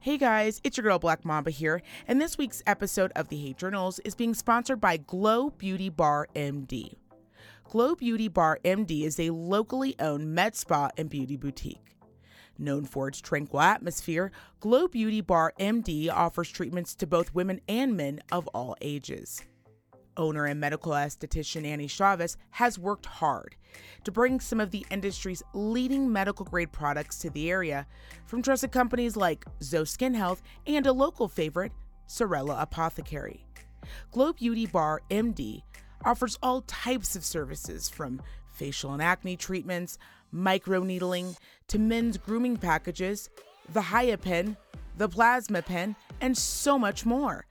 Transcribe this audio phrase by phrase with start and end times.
[0.00, 3.56] Hey guys, it's your girl Black Mamba here, and this week's episode of the Hate
[3.56, 6.94] Journals is being sponsored by Glow Beauty Bar MD.
[7.64, 11.96] Glow Beauty Bar MD is a locally owned med spa and beauty boutique.
[12.56, 14.30] Known for its tranquil atmosphere,
[14.60, 19.42] Glow Beauty Bar MD offers treatments to both women and men of all ages.
[20.18, 23.56] Owner and medical esthetician Annie Chavez has worked hard
[24.04, 27.86] to bring some of the industry's leading medical grade products to the area
[28.26, 31.72] from trusted companies like ZO Skin Health and a local favorite,
[32.06, 33.46] Sorella Apothecary.
[34.10, 35.62] Glow Beauty Bar MD
[36.04, 38.20] offers all types of services from
[38.52, 39.98] facial and acne treatments,
[40.34, 41.36] microneedling,
[41.68, 43.30] to men's grooming packages,
[43.72, 44.56] the Hyapen,
[44.96, 47.46] the Plasma Pen, and so much more.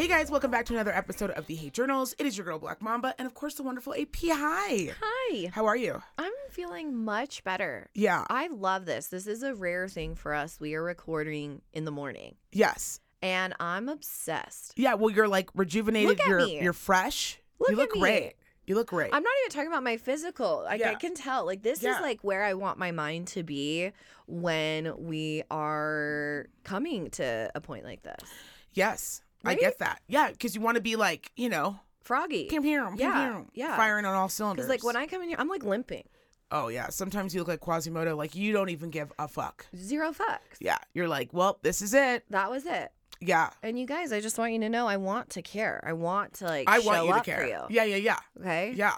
[0.08, 2.14] Hey guys, welcome back to another episode of the Hate Journals.
[2.18, 4.16] It is your girl Black Mamba, and of course the wonderful AP.
[4.24, 4.94] Hi.
[4.98, 5.50] Hi.
[5.52, 6.02] How are you?
[6.16, 7.90] I'm feeling much better.
[7.94, 8.24] Yeah.
[8.30, 9.08] I love this.
[9.08, 10.58] This is a rare thing for us.
[10.58, 13.00] We are recording in the morning, Yes.
[13.20, 14.72] and I'm obsessed.
[14.76, 14.94] Yeah.
[14.94, 16.08] Well, you're like rejuvenated.
[16.08, 16.62] Look at you're me.
[16.62, 17.38] you're fresh.
[17.58, 18.00] Look you at look me.
[18.00, 18.32] great.
[18.66, 19.10] You look great.
[19.12, 20.62] I'm not even talking about my physical.
[20.64, 20.92] Like Yeah.
[20.92, 21.44] I can tell.
[21.44, 21.96] Like this Yeah.
[21.96, 23.92] is like where I want my mind to be
[24.26, 28.24] when we are coming to a point like this.
[28.72, 29.20] yes.
[29.44, 30.00] I get that.
[30.08, 32.46] Yeah, because you want to be like, you know, Froggy.
[32.48, 33.76] pew, pew, pew, Yeah, pew, yeah.
[33.76, 34.66] firing on all cylinders.
[34.66, 36.04] Because like when I come in here, I'm like limping.
[36.50, 39.66] oh yeah, sometimes you look like Quasimodo, like you don't even give a fuck.
[39.76, 40.38] Zero fucks.
[40.60, 42.24] Yeah, you're like, well, this is it.
[42.30, 42.90] That was it.
[43.20, 45.82] Yeah, And you guys, I just want you to know I want to care.
[45.84, 47.40] I want to like I show want you to care.
[47.40, 47.60] for you.
[47.68, 48.72] Yeah, yeah, yeah, Okay?
[48.76, 48.94] yeah,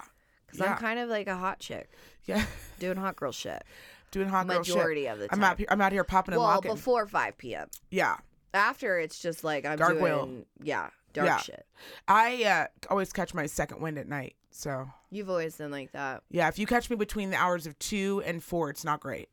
[0.46, 1.88] Because yeah, I'm kind of like a hot chick
[2.26, 2.44] yeah.
[2.78, 3.64] doing hot girl shit.
[4.10, 4.74] Doing hot girl shit.
[4.76, 5.44] Majority of the I'm time.
[5.52, 5.66] out here.
[5.70, 6.72] I'm out here popping and well, locking.
[6.74, 7.68] before 5 p.m.
[7.90, 8.16] yeah,
[8.54, 10.26] After it's just like I'm Gargoyle.
[10.26, 11.36] doing, yeah, dark Yeah.
[11.38, 11.66] shit.
[12.08, 14.34] I uh, always catch my second wind at night.
[14.50, 16.22] So You've always been like that.
[16.30, 19.28] yeah, if you catch me between the hours of two and four, it's not great.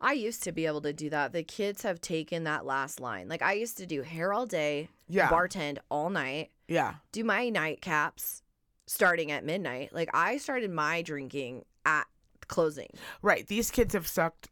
[0.00, 1.32] I used to be able to do that.
[1.32, 3.28] The kids have taken that last line.
[3.28, 7.50] Like I used to do hair all day, Yeah, bartend all night, yeah, do my
[7.50, 8.42] nightcaps
[8.86, 9.92] starting at midnight.
[9.92, 12.04] Like I started my drinking at
[12.48, 12.88] closing.
[13.22, 13.46] right.
[13.46, 14.50] These kids have sucked.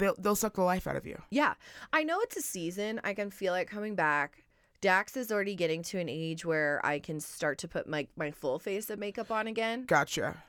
[0.00, 1.20] They'll they'll suck the life out of you.
[1.30, 1.54] Yeah.
[1.92, 3.00] I know it's a season.
[3.04, 4.44] I can feel it coming back.
[4.80, 8.30] Dax is already getting to an age where I can start to put my, my
[8.30, 9.84] full face of makeup on again.
[9.84, 10.42] Gotcha.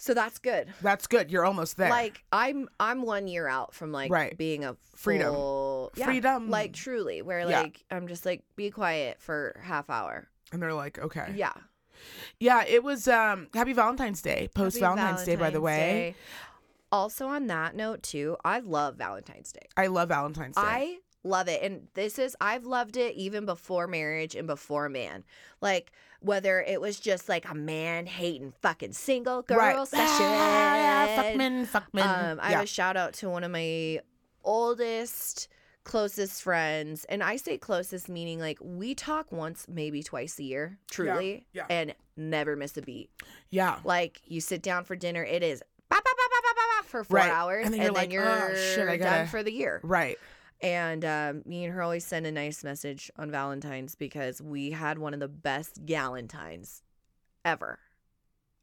[0.00, 0.72] So that's good.
[0.80, 1.28] That's good.
[1.30, 1.90] You're almost there.
[1.90, 4.38] Like I'm I'm one year out from like Right.
[4.38, 5.34] being a Freedom.
[5.34, 6.48] full, yeah, Freedom.
[6.50, 7.62] Like truly, where Yeah.
[7.62, 10.28] like I'm just like be quiet for half hour.
[10.52, 11.32] and they're like, okay.
[11.34, 11.52] Yeah.
[12.38, 14.48] Yeah, it was um happy Valentine's Day.
[14.54, 15.76] Post Happy Valentine's Day by the way.
[15.76, 16.14] Day.
[16.90, 19.66] Also on that note too, I love Valentine's Day.
[19.76, 20.62] I love Valentine's Day.
[20.62, 21.62] I love it.
[21.62, 25.24] And this is, I've loved it even before marriage and before a man.
[25.60, 29.88] Like, whether it was just like a man hating fucking single girl right.
[29.88, 30.26] session.
[30.26, 32.08] Ah, fuck men, fuck men.
[32.08, 32.56] Um, I yeah.
[32.56, 34.00] have a shout out to one of my
[34.42, 35.48] oldest,
[35.84, 37.04] closest friends.
[37.04, 41.66] And I say closest meaning like we talk once, maybe twice a year, truly, yeah.
[41.70, 43.10] and never miss a beat.
[43.50, 43.78] yeah.
[43.84, 45.62] Like, you sit down for dinner, it is.
[46.88, 47.30] For four Right.
[47.30, 49.80] hours, And and then then you're you're, "Oh, shit, I done gotta-" for the year.
[49.82, 50.18] Right.
[50.60, 54.98] And um, me and her always send a nice message on Valentine's because we had
[54.98, 56.82] one of the best Galentines
[57.44, 57.78] ever.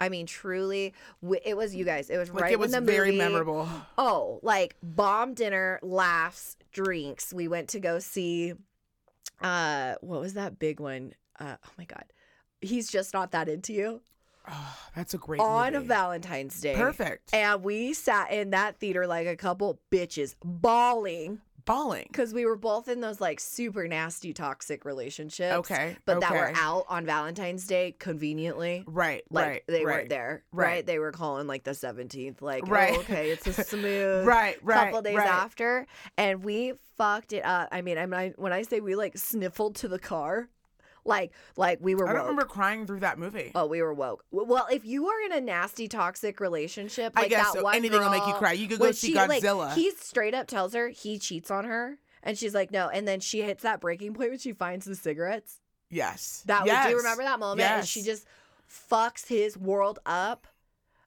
[0.02, 0.94] I mean, truly,
[1.46, 2.10] it was you guys.
[2.10, 3.70] It was Like right it was when the very movie, memorable.
[3.98, 7.32] Oh, like bomb dinner, laughs, drinks.
[7.34, 8.56] We went to go see.
[9.42, 11.14] Uh, what was that big one?
[11.40, 12.06] Uh, oh my god,
[12.60, 14.02] he's just not that into you
[14.50, 15.88] Oh, that's a great on movie.
[15.88, 16.76] Valentine's Day.
[16.76, 17.34] Perfect.
[17.34, 22.06] And we sat in that theater like a couple bitches bawling Bawling.
[22.12, 25.56] because we were both in those like super nasty toxic relationships.
[25.56, 25.98] Okay.
[26.06, 28.84] But that were out on Valentine's Day conveniently.
[28.86, 29.24] Right.
[29.32, 29.64] Like right.
[29.68, 30.44] they right, weren't there.
[30.52, 30.66] Right.
[30.66, 30.86] right.
[30.86, 32.42] They were calling like the 17th.
[32.44, 32.94] Like, Right.
[32.96, 34.58] oh, okay, it's a smooth Right.
[34.62, 34.86] Right.
[34.86, 35.28] couple days right.
[35.28, 35.88] after.
[36.18, 37.70] And we fucked it up.
[37.72, 40.48] I mean, I mean, when I say we like sniffled to the car,
[41.06, 42.22] like, like we were I woke.
[42.24, 43.52] remember crying through that movie.
[43.56, 44.26] Oh, we were woke.
[44.32, 47.64] Well, if you are in a nasty, toxic relationship, I guess that so.
[47.64, 48.54] one Anything will make you cry.
[48.54, 49.74] You could go see she, like, Godzilla.
[49.74, 52.90] he straight up tells her he cheats on her, and she's like, no.
[52.90, 55.62] And then she hits that breaking point when she finds the cigarettes.
[55.90, 56.44] yes.
[56.48, 56.86] That was, yes.
[56.86, 57.70] do you remember that moment?
[57.70, 58.26] And she just
[58.92, 60.48] fucks his world up.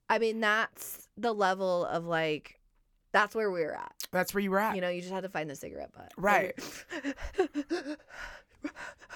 [0.09, 2.61] I mean, that's the level of like,
[3.13, 3.93] that's where we were at.
[4.13, 4.75] That's where you were at.
[4.75, 6.13] You know, you just had to find the cigarette butt.
[6.17, 6.55] Right.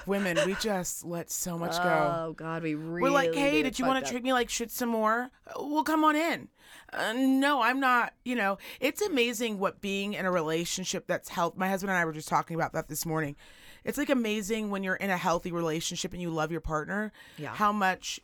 [0.06, 2.14] Women, we just let so much go.
[2.28, 3.02] Oh God, we really.
[3.02, 5.30] We're like, hey, did you want to treat me like shit some more?
[5.58, 6.48] Well, come on in.
[6.92, 8.12] Uh, no, I'm not.
[8.24, 11.56] You know, it's amazing what being in a relationship that's health.
[11.56, 13.36] My husband and I were just talking about that this morning.
[13.84, 17.54] It's like amazing when you're in a healthy relationship and you love your partner, Yeah.
[17.54, 18.20] how much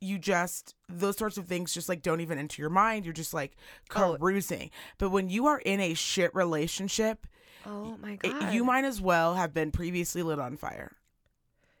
[0.00, 3.04] you just those sorts of things just like don't even enter your mind.
[3.06, 3.56] You're just like
[3.94, 4.16] Oh.
[4.98, 7.26] But when you are in a shit relationship,
[7.66, 8.54] Oh my it- God.
[8.54, 10.92] you might as well have been previously lit on fire.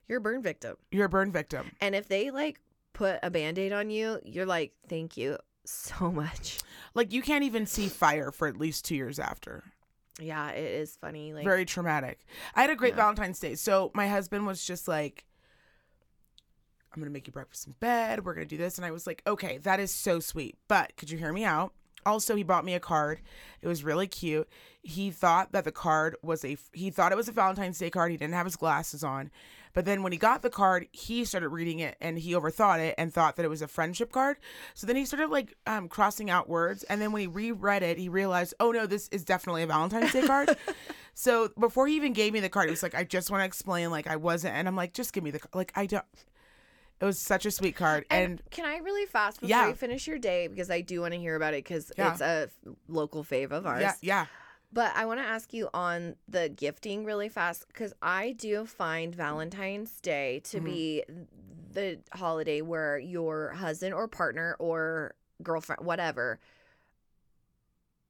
[0.08, 0.76] You're a burn victim.
[0.90, 1.70] You're a burn victim.
[1.80, 2.60] And if they like
[2.92, 6.58] put a band aid on you, you're like, thank you so much.
[6.94, 9.64] Like you can't even see fire for at least two years after.
[10.18, 11.34] Yeah, it is funny.
[11.34, 12.24] Like, Very traumatic.
[12.54, 12.96] I had a great Yeah.
[13.02, 13.54] Valentine's Day.
[13.54, 15.24] So my husband was just like,
[16.94, 18.24] I'm gonna make you breakfast in bed.
[18.24, 20.56] We're gonna do this, and I was like, okay, that is so sweet.
[20.68, 21.74] But could you hear me out?
[22.06, 23.20] Also, he bought me a card.
[23.60, 24.48] It was really cute.
[24.82, 28.12] He thought that the card was a he thought it was a Valentine's Day card.
[28.12, 29.30] He didn't have his glasses on.
[29.76, 32.94] But then when he got the card, he started reading it and he overthought it
[32.96, 34.38] and thought that it was a friendship card.
[34.72, 36.82] So then he started like um, crossing out words.
[36.84, 40.14] And then when he reread it, he realized, oh no, this is definitely a Valentine's
[40.14, 40.56] Day card.
[41.14, 43.44] so before he even gave me the card, he was like, I just want to
[43.44, 44.54] explain, like I wasn't.
[44.54, 46.06] And I'm like, just give me the like I don't.
[47.00, 48.06] It was such a sweet card.
[48.10, 49.68] and, And, can I really fast before Yeah.
[49.68, 52.12] you finish your day because I do want to hear about it because Yeah.
[52.12, 53.82] it's a f- local fave of ours.
[53.82, 54.26] yeah, yeah.
[54.72, 59.14] But I want to ask you on the gifting really fast because I do find
[59.14, 60.64] Valentine's Day to Mhm.
[60.64, 61.04] be
[61.72, 66.40] the holiday where your husband or partner or girlfriend, whatever.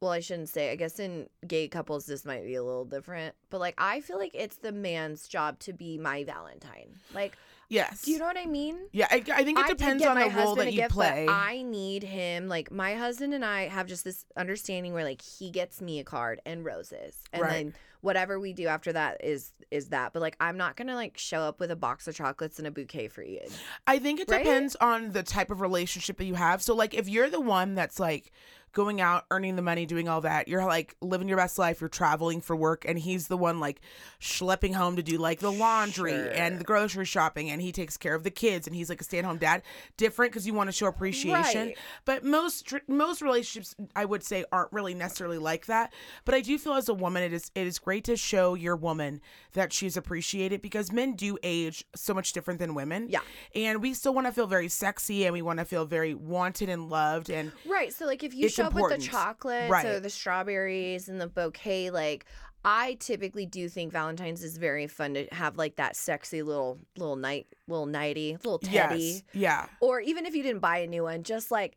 [0.00, 0.70] Well, I shouldn't say.
[0.72, 3.34] I guess in gay couples, this might be a little different.
[3.48, 6.96] But like, I feel like it's the man's job to be my Valentine.
[7.14, 7.37] Like,
[7.69, 8.02] Yes.
[8.02, 8.78] do you know what I mean?
[8.93, 11.26] Yeah, I, I think it I depends on the role that you gift, play.
[11.28, 12.46] I need him.
[12.46, 16.04] Like my husband and I have just this understanding where like he gets me a
[16.04, 17.50] card and roses, and Right.
[17.50, 20.12] then whatever we do after that is is that.
[20.12, 22.70] But like I'm not gonna like show up with a box of chocolates and a
[22.70, 23.40] bouquet for you.
[23.84, 24.44] I think it Right?
[24.44, 26.62] depends on the type of relationship that you have.
[26.62, 28.31] So, like, if you're the one that's like
[28.76, 31.88] going out, earning the money, doing all that, you're like living your best life, you're
[31.88, 33.81] traveling for work, and he's the one like
[34.20, 38.14] schlepping home to do like the laundry and the grocery shopping, and he takes care
[38.14, 39.62] of the kids, and he's like a stay at home dad.
[39.96, 41.69] Different because you want to show appreciation.
[41.69, 41.78] Right.
[42.05, 45.94] But most tr- most relationships, I would say, aren't really necessarily like that.
[46.27, 48.77] But I do feel as a woman, it is it is great to show your
[48.77, 49.22] woman
[49.55, 53.20] that she's appreciated because men do age so much different than women Yeah.
[53.55, 56.69] and we still want to feel very sexy and we want to feel very wanted
[56.69, 57.91] and loved and Right.
[57.91, 60.03] So like if you show up with the chocolates or Right.
[60.03, 62.25] the strawberries and the bouquet, like
[62.65, 67.17] I typically do think Valentine's is very fun to have like that sexy little little
[67.17, 68.73] night little nighty, little teddy.
[69.05, 71.77] yes yeah or even if you didn't buy a new one, just like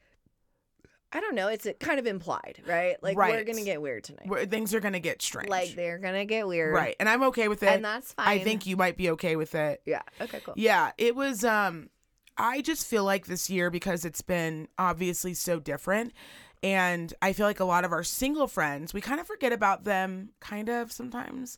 [1.12, 2.96] I don't know, it's kind of implied, right?
[3.01, 4.27] Like we're gonna get weird tonight.
[4.27, 7.48] where things are gonna get strange Like they're gonna get weird, right and i'm okay
[7.48, 8.27] with it And that's fine.
[8.27, 10.01] i think you might be okay with it Yeah.
[10.22, 10.39] Okay.
[10.43, 10.53] Cool.
[10.58, 11.89] yeah it was um
[12.38, 16.13] i just feel like this year because it's been obviously so different
[16.61, 19.83] and i feel like a lot of our single friends we kind of forget about
[19.85, 21.57] them kind of sometimes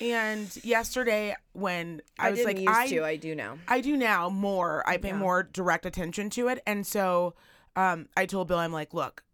[0.00, 3.04] and yesterday when i, I, was like used i to.
[3.04, 3.58] I do now.
[3.66, 4.82] I do now more.
[4.86, 5.16] I pay Yeah.
[5.16, 6.62] more direct attention to it.
[6.66, 7.34] And so
[7.74, 9.24] um, I told Bill, I'm like, look,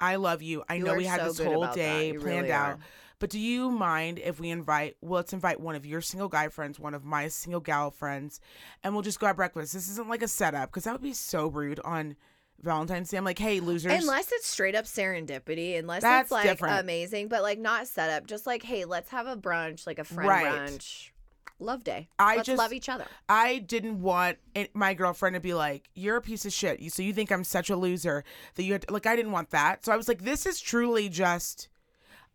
[0.00, 0.64] I love you.
[0.68, 2.70] I You know we had so this whole day planned really out.
[2.72, 2.78] are.
[3.20, 6.48] But do you mind if we invite, well, let's invite one of your single guy
[6.48, 8.40] friends, one of my single gal friends,
[8.82, 9.72] and we'll just go have breakfast.
[9.72, 12.16] This isn't like a setup because that would be so rude on
[12.62, 13.16] Valentine's Day.
[13.16, 13.92] I'm like, hey, losers.
[13.92, 16.80] Unless it's straight up serendipity, unless That's it's like different.
[16.80, 18.26] amazing, but like not set up.
[18.26, 20.46] Just like, hey, let's have a brunch, like a friend Right.
[20.46, 21.10] brunch.
[21.58, 22.08] Love day.
[22.18, 23.06] I Let's just- love each other.
[23.28, 26.90] I didn't want it, my girlfriend to be like, "You're a piece of shit." You
[26.90, 28.24] so you think I'm such a loser
[28.56, 29.84] that you had to, like I didn't want that.
[29.84, 31.68] So I was like, "This is truly just."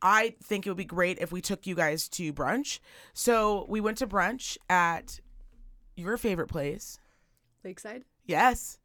[0.02, 2.80] I think it would be great if we took you guys to brunch.
[3.14, 5.20] So we went to brunch at
[5.96, 7.00] your favorite place.
[7.66, 8.06] Lakeside.
[8.26, 8.78] Yes.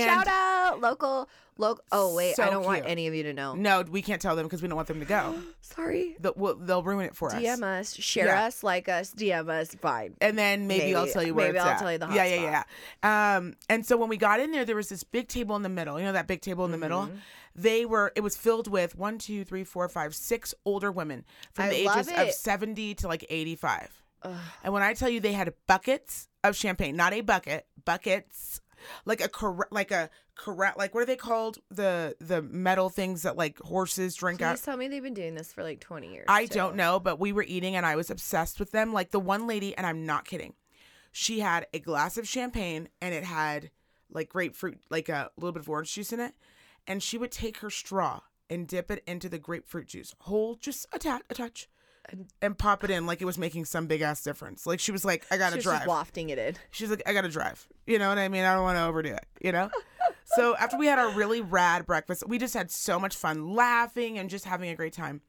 [0.00, 1.84] And- Shout out local local.
[1.92, 3.54] Oh wait, I don't want any of you to know.
[3.54, 5.34] No, we can't tell them because we don't want them to go.
[5.60, 6.16] Sorry.
[6.18, 7.40] They'll, well, they'll ruin it for us.
[7.40, 8.44] DM us, share Yeah.
[8.46, 9.74] us, like us, DM us.
[9.80, 10.14] Fine.
[10.20, 11.78] and then maybe, I'll tell you where maybe I'll at.
[11.78, 12.64] tell you the hot yeah, yeah,
[13.02, 13.36] yeah.
[13.36, 15.68] Um, and so when we got in there, there was this big table in the
[15.68, 15.98] middle.
[15.98, 17.02] You know that big table in the middle.
[17.02, 17.16] Mm-hmm.
[17.56, 18.12] They were.
[18.16, 21.76] It was filled with one, two, three, four, five, six older women from I the
[21.76, 23.90] ages of seventy to like eighty-five.
[24.22, 24.34] Ugh.
[24.64, 28.60] And when I tell you they had buckets of champagne, not a bucket, buckets,
[29.04, 31.58] like a cor- like a corral, like what are they called?
[31.70, 34.56] The the metal things that like horses drink out.
[34.62, 36.26] Tell me they've been doing this for like 20 years.
[36.28, 36.54] I too.
[36.54, 38.92] don't know, but we were eating and I was obsessed with them.
[38.92, 40.54] Like the one lady, and I'm not kidding,
[41.12, 43.70] she had a glass of champagne and it had
[44.10, 46.34] like grapefruit, like a little bit of orange juice in it.
[46.86, 50.86] And she would take her straw and dip it into the grapefruit juice, whole just
[50.92, 51.68] a, ta- a touch,
[52.40, 54.66] And- pop it in like it was making some big ass difference.
[54.66, 55.78] Like she was like, I gotta was drive.
[55.80, 56.56] just wafting it in.
[56.70, 57.66] She's like, I gotta drive.
[57.86, 58.44] You know what I mean?
[58.44, 59.70] I don't want to overdo it, you know?
[60.26, 64.18] so after we had our really rad breakfast, we just had so much fun laughing
[64.18, 65.22] and just having a great time.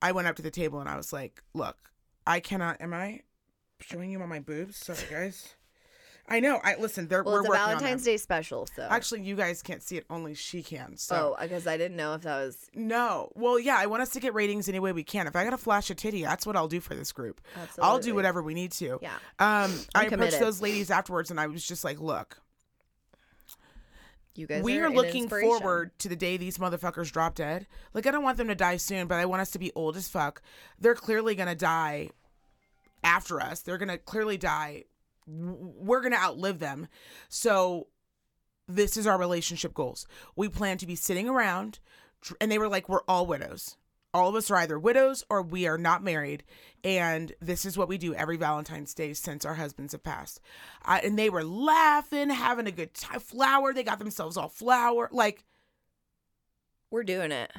[0.00, 1.76] I went up to the table and I was like, look,
[2.26, 3.20] I cannot, am I
[3.80, 4.76] showing you all my boobs?
[4.76, 5.54] Sorry, guys.
[6.32, 6.60] I know.
[6.64, 8.04] I listen, they're, Well, we're it's a Valentine's.
[8.04, 8.86] Day special, so.
[8.90, 10.06] Actually, you guys can't see it.
[10.08, 10.96] Only she can.
[10.96, 12.70] So oh, because I didn't know if that was.
[12.74, 13.30] no.
[13.34, 15.26] Well, yeah, I want us to get ratings any way we can.
[15.26, 17.40] If I got to flash a titty, that's what I'll do for this group.
[17.54, 17.82] Absolutely.
[17.82, 18.98] I'll do whatever we need to.
[19.02, 19.12] Yeah.
[19.38, 22.40] Um, I approached those ladies afterwards, and I was just like, "Look,
[24.34, 27.66] You guys we are are looking forward to the day these motherfuckers drop dead.
[27.92, 29.96] Like, I don't want them to die soon, but I want us to be old
[29.96, 30.40] as fuck.
[30.78, 32.08] They're clearly gonna die
[33.04, 33.60] after us.
[33.60, 34.84] They're gonna clearly die.
[35.26, 36.88] We're gonna outlive them.
[37.28, 37.88] So,
[38.68, 40.06] this is our relationship goals.
[40.36, 41.78] We plan to be sitting around,
[42.40, 43.76] and they were like, "We're all widows."
[44.14, 46.44] All of us are either widows or we are not married,
[46.84, 50.38] and this is what we do every Valentine's Day since our husbands have passed.
[50.84, 53.20] Uh, and they were laughing, having a good time.
[53.20, 55.08] Flower, they got themselves all flower.
[55.12, 55.44] Like
[56.90, 57.50] We're doing it.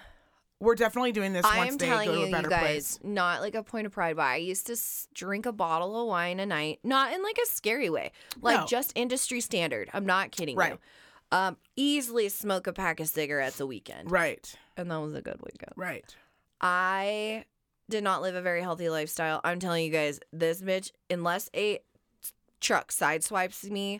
[0.64, 3.00] We're definitely doing this I once am they telling you, you guys, place.
[3.04, 6.08] not like a point of pride, but I used to s- drink a bottle of
[6.08, 8.66] wine a night, not in like a scary way, like No.
[8.66, 9.90] just industry standard.
[9.94, 10.74] I'm not kidding Right.
[10.74, 10.80] you.
[11.32, 15.40] Um, easily smoke a pack of cigarettes a weekend, Right, and that was a good
[15.44, 15.74] weekend.
[15.76, 16.06] right.
[16.62, 17.46] I
[17.90, 19.42] did not live a very healthy lifestyle.
[19.44, 21.80] I'm telling you guys, this bitch, unless a
[22.62, 24.00] truck sideswipes me,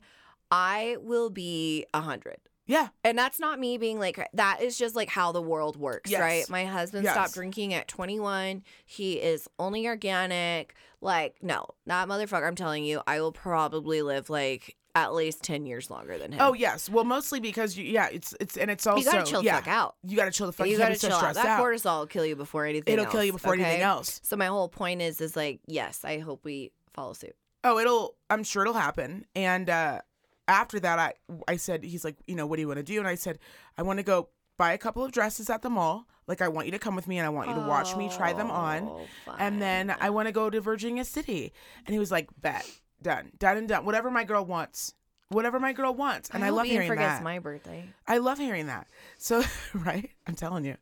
[0.50, 2.38] I will be a hundred.
[2.66, 6.10] Yeah, And that's not me being like that is just like how the world works,
[6.10, 6.22] Yes.
[6.22, 6.50] right?
[6.50, 7.14] My husband Yes.
[7.14, 8.64] stopped drinking at 21.
[8.86, 10.74] He is only organic.
[11.02, 12.48] Like, no, that motherfucker.
[12.48, 16.40] I'm telling you, I will probably live like at least 10 years longer than him.
[16.40, 16.88] Oh yes.
[16.88, 19.68] Well, mostly because you, yeah, it's it's and it's also you gotta chill the fuck
[19.68, 19.96] out.
[20.08, 20.68] You gotta chill the fuck.
[20.68, 21.34] You, You, gotta so chill out.
[21.34, 21.62] That out.
[21.62, 22.94] cortisol will kill you before anything.
[22.94, 24.22] It'll kill you else, before anything else.
[24.24, 27.36] So my whole point is, is like, yes, I hope we follow suit.
[27.66, 28.16] Oh, it'll.
[28.30, 29.26] I'm sure it'll happen.
[29.36, 30.02] And uh,
[30.48, 31.14] after that, I
[31.48, 33.00] I said he's like, you know, what do you want to do?
[33.00, 33.40] And I said,
[33.78, 36.08] I want to go buy a couple of dresses at the mall.
[36.28, 38.10] Like I want you to come with me, and I want you to watch me
[38.10, 38.88] try them on.
[38.88, 39.96] Oh, And then.
[40.00, 41.52] I want to go to Virginia City.
[41.86, 42.66] And he was like, bet,
[43.02, 43.84] done, done and done.
[43.86, 44.94] Whatever my girl wants.
[45.30, 46.30] Whatever my girl wants.
[46.30, 47.24] And I, hope love hearing forgets that.
[47.24, 47.90] my birthday.
[48.08, 48.88] I love hearing that.
[49.18, 50.12] So, right?
[50.28, 50.78] I'm telling you.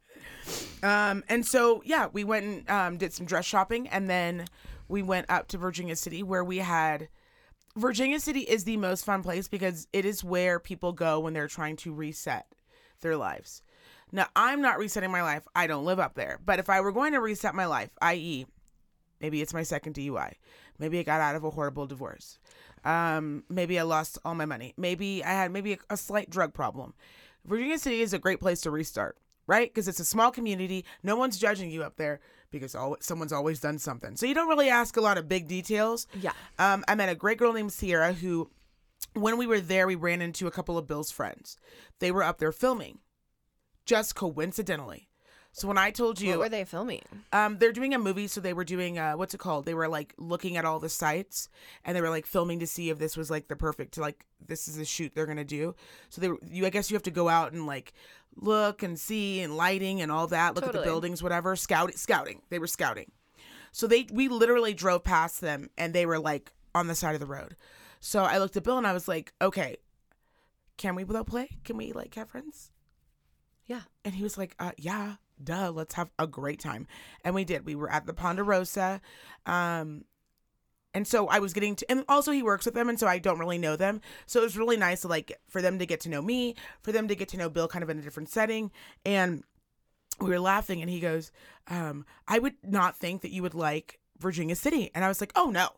[0.84, 3.88] Um, and so, yeah, we went and um, did some dress shopping.
[3.88, 4.46] And then
[4.88, 7.10] we went up to Virginia City where we had.
[7.76, 11.48] Virginia City is the most fun place because it is where people go when they're
[11.48, 12.46] trying to reset
[13.02, 13.62] their lives.
[14.12, 15.48] Now, I'm not resetting my life.
[15.56, 16.40] I don't live up there.
[16.46, 18.46] But if I were going to reset my life, i.e.,
[19.22, 20.34] maybe it's my second DUI,
[20.80, 22.40] maybe I got out of a horrible divorce,
[22.84, 26.54] um, maybe I lost all my money, maybe I had maybe a, a slight drug
[26.54, 26.94] problem.
[27.46, 29.74] Virginia City is a great place to restart, right?
[29.74, 30.86] Because it's a small community.
[31.04, 32.20] No one's judging you up there
[32.52, 34.16] because al someone's always done something.
[34.16, 36.08] So you don't really ask a lot of big details.
[36.20, 36.34] Yeah.
[36.60, 38.50] Um, I met a great girl named Sierra who,
[39.14, 41.58] when we were there, we ran into a couple of Bill's friends.
[42.00, 43.00] They were up there filming,
[43.86, 45.08] just coincidentally.
[45.54, 47.02] So when I told you, What were they filming?
[47.34, 49.66] um, they're doing a movie, so they were doing uh, what's it called?
[49.66, 51.50] They were like looking at all the sites,
[51.84, 54.68] and they were like filming to see if this was like the perfect, like this
[54.68, 55.76] is the shoot they're gonna do.
[56.10, 57.94] So they, were, you, I guess you have to go out and like
[58.38, 60.56] look and see and lighting and all that.
[60.56, 61.56] Look at the buildings, whatever.
[61.58, 62.42] Scouting, scouting.
[62.50, 63.12] They were scouting.
[63.74, 67.20] So they, we literally drove past them, and they were like on the side of
[67.22, 67.56] the road.
[68.00, 69.78] So I looked at Bill and I was like, okay,
[70.78, 71.50] can we play?
[71.64, 72.72] Can we like have friends?
[73.66, 73.82] Yeah.
[74.04, 76.88] And he was like, uh, yeah, duh, let's have a great time.
[77.24, 77.66] And we did.
[77.66, 79.02] We were at the Ponderosa.
[79.46, 80.06] Um,
[80.94, 83.18] And so I was getting to, and also he works with them, and so I
[83.18, 84.02] don't really know them.
[84.26, 86.92] So it was really nice, to, like, for them to get to know me, for
[86.92, 88.72] them to get to know Bill kind of in a different setting.
[89.06, 89.46] And
[90.20, 91.32] we were laughing, and he goes,
[91.68, 94.92] um, I would not think that you would like Virginia City.
[94.94, 95.70] And I was like, oh no,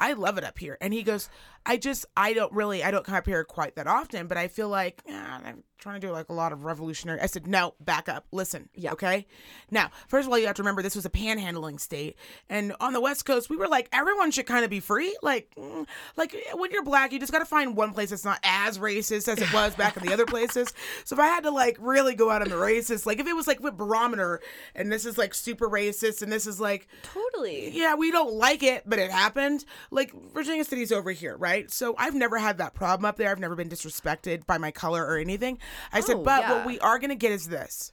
[0.00, 0.76] I love it up here.
[0.80, 1.30] And he goes,
[1.66, 4.48] I just, I don't really, I don't come up here quite that often, but I
[4.48, 7.20] feel like yeah, I'm trying to do like a lot of revolutionary.
[7.20, 8.68] I said, no, back up, listen.
[8.74, 8.92] Yeah.
[8.92, 9.26] Okay.
[9.70, 12.16] Now, first of all, you have to remember this was a panhandling state.
[12.48, 15.16] And on the West Coast, we were like, everyone should kind of be free.
[15.22, 15.86] Like, mm,
[16.16, 19.28] like when you're black, you just got to find one place that's not as racist
[19.28, 20.72] as it was back in the other places.
[21.04, 23.34] So if I had to like really go out on the racist, like if it
[23.34, 24.40] was like with barometer
[24.74, 27.70] and this is like super racist and this is like, Totally.
[27.70, 29.64] yeah, we don't like it, but it happened.
[29.90, 31.49] Like Virginia City's over here, right?
[31.68, 33.30] So I've never had that problem up there.
[33.30, 35.58] I've never been disrespected by my color or anything.
[35.92, 36.52] I Oh, said, but yeah.
[36.54, 37.92] what we are gonna get is this.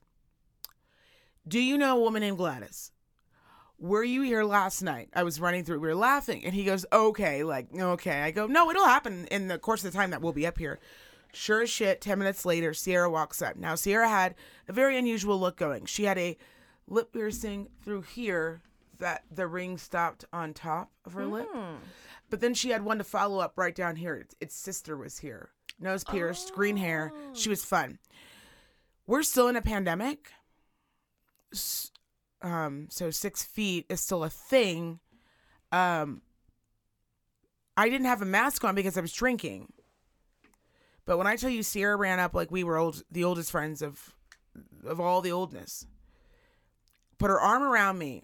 [1.48, 2.92] Do you know a woman named Gladys?
[3.80, 5.10] Were you here last night?
[5.14, 5.80] I was running through.
[5.80, 9.48] We were laughing, and he goes, "Okay, like okay." I go, "No, it'll happen in
[9.48, 10.80] the course of the time that we'll be up here."
[11.32, 12.02] Sure as shit.
[12.02, 13.56] Ten minutes later, Sierra walks up.
[13.56, 14.34] Now Sierra had
[14.68, 15.86] a very unusual look going.
[15.86, 16.38] She had a
[16.88, 18.62] lip piercing through here
[18.98, 21.48] that the ring stopped on top of her lip.
[21.54, 21.76] Hmm.
[22.30, 24.16] But then she had one to follow up right down here.
[24.16, 25.50] Its, its sister was here.
[25.80, 27.12] Nose pierced, green hair.
[27.34, 28.00] She was fun.
[29.06, 30.32] We're still in a pandemic.
[32.42, 35.00] Um, so six feet is still a thing.
[35.72, 36.22] Um,
[37.78, 39.72] I didn't have a mask on because I was drinking.
[41.06, 43.82] But when I tell you Sierra ran up like we were old, the oldest friends
[43.82, 44.14] of
[44.86, 45.86] of all the oldness,
[47.20, 48.24] put her arm around me.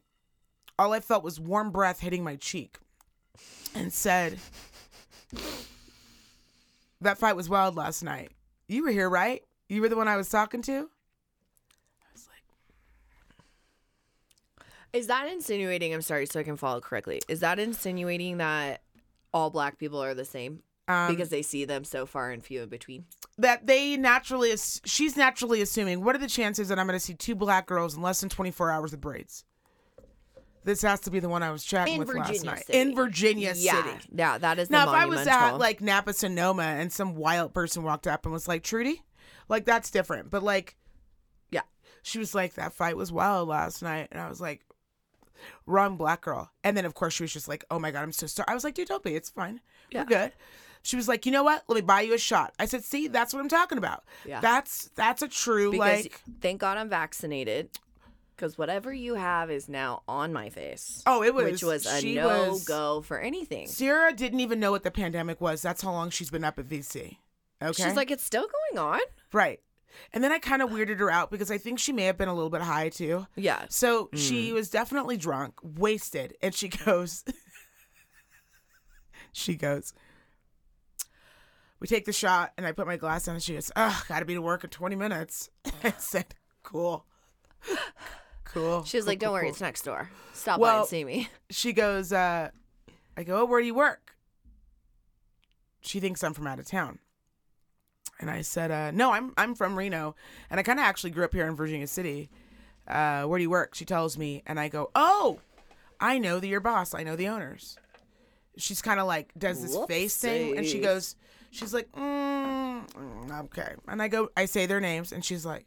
[0.80, 2.80] All I felt was warm breath hitting my cheek,
[3.75, 4.39] and said,
[7.01, 8.32] "That fight was wild last night.
[8.68, 9.44] You were here, right?
[9.70, 12.27] You were the one I was talking to." I was
[14.60, 15.94] like, Is that insinuating?
[15.94, 17.22] I'm sorry, so I can follow correctly.
[17.27, 18.82] Is that insinuating that
[19.34, 22.63] all black people are the same um, because they see them so far and few
[22.63, 23.06] in between?
[23.38, 24.53] that they naturally,
[24.86, 26.03] she's naturally assuming.
[26.03, 28.30] What are the chances that I'm going to see two black girls in less than
[28.30, 29.43] 24 hours with braids?
[30.63, 32.80] This has to be the one I was chatting In with last night City.
[32.80, 33.97] in Virginia yeah, City.
[34.15, 37.84] yeah, that is Now, if I was at like Napa Sonoma and some wild person
[37.84, 39.02] walked up and was like, Trudy,
[39.49, 40.30] like that's different.
[40.30, 40.76] But like,
[41.52, 41.62] Yeah.
[42.02, 44.08] she was like, that fight was wild last night.
[44.12, 44.62] And I was like,
[45.65, 46.52] wrong black girl.
[46.63, 48.47] And then, of course, she was just like, oh my God, I'm so sorry.
[48.47, 49.15] I was like, dude, don't be.
[49.15, 49.60] It's fine.
[49.91, 49.99] Yeah.
[49.99, 50.32] You're good.
[50.86, 51.63] She was like, you know what?
[51.67, 52.54] Let me buy you a shot.
[52.60, 54.04] I said, see, that's what I'm talking about.
[54.26, 54.41] Yeah.
[54.41, 56.21] That's that's a true because like.
[56.41, 57.69] thank God I'm vaccinated.
[58.43, 61.01] Because whatever you have is now on my face.
[61.06, 61.45] Oh, it was.
[61.45, 63.67] which was a she no was- go for anything.
[63.67, 65.62] Sierra didn't even know what the pandemic was.
[65.62, 67.19] That's how long she's been up at VC.
[67.62, 67.84] Okay.
[67.84, 68.99] She's like, it's still going on.
[69.32, 69.62] Right.
[70.12, 72.27] And then I kind of weirded her out because I think she may have been
[72.27, 73.27] a little bit high too.
[73.38, 73.63] Yeah.
[73.69, 74.56] So she mm.
[74.56, 77.23] was definitely drunk, wasted, and she goes,
[79.32, 79.93] she goes,
[81.79, 84.25] we take the shot, and I put my glass down, and she goes, oh, gotta
[84.25, 85.49] be to work in 20 minutes.
[85.86, 87.06] I said, cool.
[88.54, 88.84] Cool.
[88.84, 90.10] She was Cool, like, don't cool, worry, cool." it's next door.
[90.34, 91.30] Stop by Well- and see me.
[91.50, 92.50] She goes, uh,
[93.18, 94.16] I go, oh, where do you work?
[95.82, 97.00] She thinks I'm from out of town.
[98.20, 100.16] And I said, uh, no, I'm I'm from Reno,
[100.50, 102.30] and I kind of actually grew up here in Virginia City.
[102.88, 103.76] Uh, where do you work?
[103.76, 105.39] She tells me, and I go, oh,
[106.00, 106.94] I know the your boss.
[106.94, 107.78] I know the owners.
[108.58, 111.16] She's kind of like does this face thing, and she goes,
[111.52, 112.84] she's like, mm,
[113.46, 115.66] okay, and I go, I say their names, and she's like,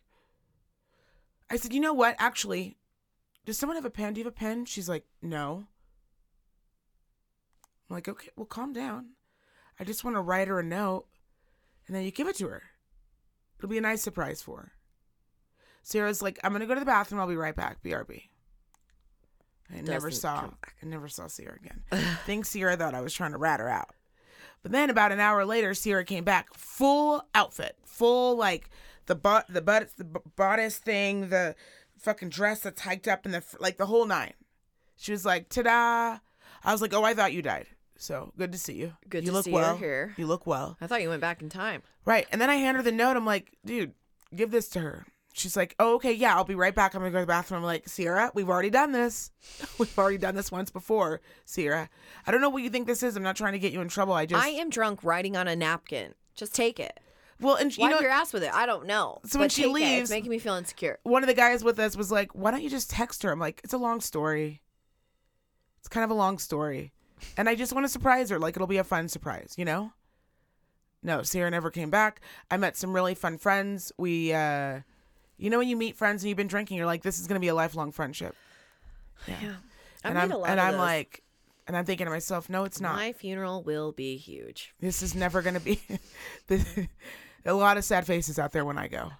[1.51, 2.17] I said, you know what?
[2.19, 2.77] Actually,
[3.45, 4.15] does someone have a pen?
[4.15, 4.65] Do you have a pen?
[4.65, 5.67] She's like, no.
[7.89, 9.11] I'm like, okay, well, calm down.
[9.79, 11.07] I just want to write her a note,
[11.87, 12.63] and then you give it to her.
[13.59, 14.73] It'll be a nice surprise for her.
[15.83, 17.21] Sarah's like, I'm gonna go to the bathroom.
[17.21, 17.83] I'll be right back.
[17.83, 18.23] BRB.
[19.73, 20.51] I never Doesn't saw.
[20.83, 21.83] I never saw Sierra again.
[21.93, 23.91] I think Sierra thought I was trying to rat her out.
[24.63, 28.69] But then about an hour later, Sierra came back, full outfit, full like
[29.07, 31.55] the butt, the butt, the bodice thing, the
[31.99, 34.35] fucking dress that's hiked up in the like the whole nine.
[34.97, 36.19] She was like, "Ta-da!"
[36.65, 37.67] I was like, "Oh, I thought you died."
[37.99, 38.93] So good to see you.
[39.09, 39.77] Good you to look see you well.
[39.77, 40.15] here.
[40.17, 40.77] You look well.
[40.81, 41.83] I thought you went back in time.
[42.05, 42.27] Right.
[42.31, 43.17] And then I hand her the note.
[43.17, 43.93] I'm like, dude,
[44.35, 45.07] give this to her.
[45.33, 46.95] She's like, oh, okay, yeah, I'll be right back.
[46.95, 47.59] I'm going to go to the bathroom.
[47.59, 49.31] I'm like, Sierra, we've already done this.
[49.79, 51.91] we've already done this once before, Sierra.
[52.27, 53.17] I don't know what you think this is.
[53.17, 54.15] I'm not trying to get you in trouble.
[54.15, 54.43] I just.
[54.43, 56.15] I am drunk writing on a napkin.
[56.35, 57.01] Just take it.
[57.41, 58.53] Well, and you Wipe know, your ass with it.
[58.55, 59.21] I don't know.
[59.27, 59.75] So when she take it.
[59.75, 60.99] leaves- it's making me feel insecure.
[61.03, 63.31] one of the guys with us was like, why don't you just text her?
[63.33, 64.63] I'm like, it's a long story.
[65.81, 66.93] It's kind of a long story.
[67.37, 68.39] And I just want to surprise her.
[68.39, 69.93] Like, it'll be a fun surprise, you know?
[71.03, 72.21] No, Sierra never came back.
[72.51, 73.93] I met some really fun friends.
[73.97, 74.81] We, uh,
[75.39, 77.37] you know, when you meet friends and you've been drinking, you're like, this is going
[77.37, 78.35] to be a lifelong friendship.
[79.27, 79.55] Yeah.
[80.05, 80.79] I and I'm, a lot and I'm those.
[80.81, 81.23] like,
[81.67, 82.97] And I'm thinking to myself, no, it's not.
[82.97, 84.75] My funeral will be huge.
[84.81, 85.81] This is never going to be.
[87.47, 89.11] a lot of sad faces out there when I go.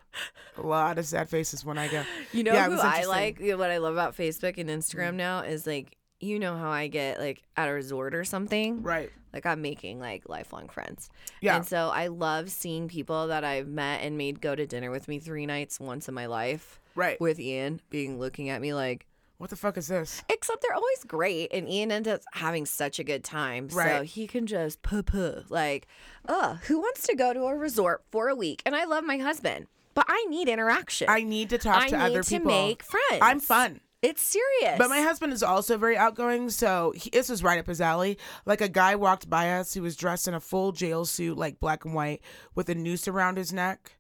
[0.59, 2.03] A lot of sad faces when I go.
[2.33, 3.41] You know Yeah, who I like?
[3.41, 5.17] What I love about Facebook and Instagram mm.
[5.17, 8.83] now is like, you know how I get like at a resort or something?
[8.83, 9.11] Right.
[9.33, 11.11] Like I'm making like lifelong friends.
[11.41, 11.57] Yeah.
[11.57, 15.09] And so I love seeing people that I've met and made go to dinner with
[15.09, 17.21] me three nights once in my life Right.
[17.21, 19.07] with Ian being looking at me like,
[19.39, 20.23] What the fuck is this?
[20.29, 21.53] except they're always great.
[21.53, 23.69] And Ian ends up having such a good time.
[23.69, 25.43] So he can just puh puh.
[25.49, 25.87] Like,
[26.27, 28.63] uh, who wants to go to a resort for a week?
[28.65, 31.09] And I love my husband, but I need interaction.
[31.11, 32.51] I need to talk I to need other to people.
[32.51, 33.21] make friends.
[33.21, 33.81] I'm fun.
[34.03, 34.79] It's serious.
[34.79, 38.19] But my husband is also very outgoing, so he, this was right up his alley.
[38.45, 41.59] Like a guy walked by us who was dressed in a full jail suit, like
[41.61, 42.21] black and white,
[42.55, 43.97] with a noose around his neck,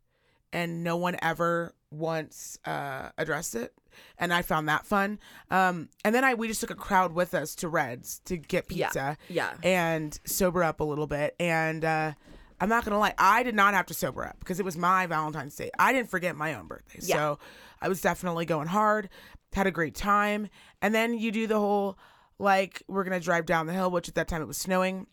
[0.53, 3.73] and no one ever once uh, addressed it.
[4.19, 5.19] And I found that fun.
[5.51, 8.69] Um, and then I we just took a crowd with us to Reds to get
[8.69, 9.55] pizza Yeah.
[9.63, 11.35] and sober up a little bit.
[11.41, 12.13] And uh,
[12.61, 15.07] I'm not gonna lie, I did not have to sober up because it was my
[15.07, 15.71] Valentine's Day.
[15.79, 17.17] I didn't forget my own birthday, Yeah.
[17.17, 17.39] so
[17.83, 19.09] I was definitely going hard.
[19.53, 20.49] Had a great time,
[20.83, 21.99] and then you do the whole
[22.39, 25.07] like we're gonna drive down the hill, which at that time it was snowing.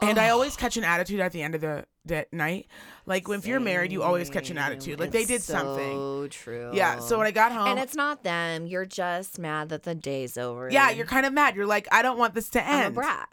[0.00, 2.66] And I always catch an attitude at the end of the, the night.
[3.04, 4.98] Like when if you're married, you always catch an attitude.
[5.00, 5.92] Like they It's did something.
[5.96, 6.70] So true.
[6.74, 7.00] Yeah.
[7.00, 8.66] So when I got home, and it's not them.
[8.66, 10.70] You're just mad that the day's over.
[10.70, 11.56] yeah, you're kind of mad.
[11.56, 12.74] You're like, I don't want this to end.
[12.86, 13.28] I'm a brat.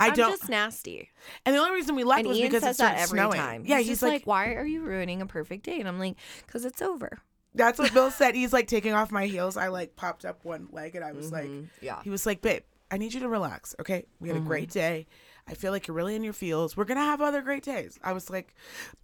[0.00, 0.30] I I'm don't.
[0.30, 1.10] just nasty.
[1.46, 3.38] and the only reason we left And was Ian because it started that every snowing.
[3.38, 3.64] time.
[3.66, 6.16] Yeah, he's, he's, like, like, "Why are you ruining a perfect day?" And I'm like,
[6.48, 7.18] "Cause it's over."
[7.54, 8.34] That's what Bill said.
[8.34, 9.56] He's like taking off my heels.
[9.56, 11.68] I like popped up one leg and I was like, Mhm.
[11.80, 12.00] Yeah.
[12.02, 13.76] he was like, babe, I need you to relax.
[13.78, 14.06] Okay.
[14.20, 14.78] We had a great Mm-hmm.
[14.78, 15.06] day.
[15.52, 16.76] I feel like you're really in your feels.
[16.76, 17.98] We're going to have other great days.
[18.02, 18.54] I was like,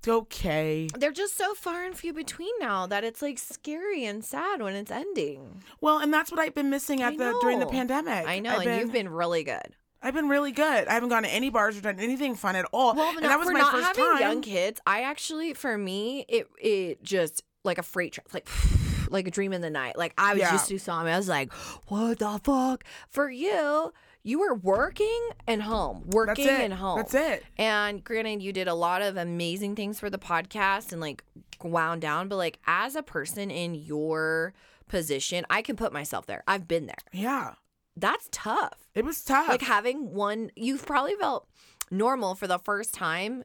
[0.07, 0.89] okay.
[0.99, 4.75] They're just so far and few between now that it's like scary and sad when
[4.75, 5.63] it's ending.
[5.81, 8.27] Well, and that's what I've been missing at I the during the pandemic.
[8.27, 9.75] I know, I've and you've been really good.
[10.01, 10.89] I've been really good.
[10.89, 12.95] I haven't gone to any bars or done anything fun at all.
[12.95, 14.21] Well, and not- that was for my not first having time.
[14.21, 14.81] young kids.
[14.87, 18.49] I actually, for me, it it just like a freight train, like
[19.11, 19.99] like a dream in the night.
[19.99, 20.53] Like I was Yeah.
[20.53, 21.11] used to saw me.
[21.11, 21.53] I was like,
[21.89, 22.85] what the fuck?
[23.11, 23.93] For you,
[24.29, 26.61] you were working and home, That's working it.
[26.61, 26.99] and home.
[26.99, 27.45] That's it.
[27.57, 31.25] And granted, you did a lot of amazing things for the podcast and like
[31.63, 34.53] wound down, but like as a person in your
[34.89, 36.43] position, I can put myself there.
[36.47, 36.97] I've been there.
[37.13, 37.55] Yeah.
[37.97, 38.89] That's tough.
[38.95, 39.49] It was tough.
[39.49, 41.49] Like having one, you've probably felt
[41.91, 43.45] normal for the first time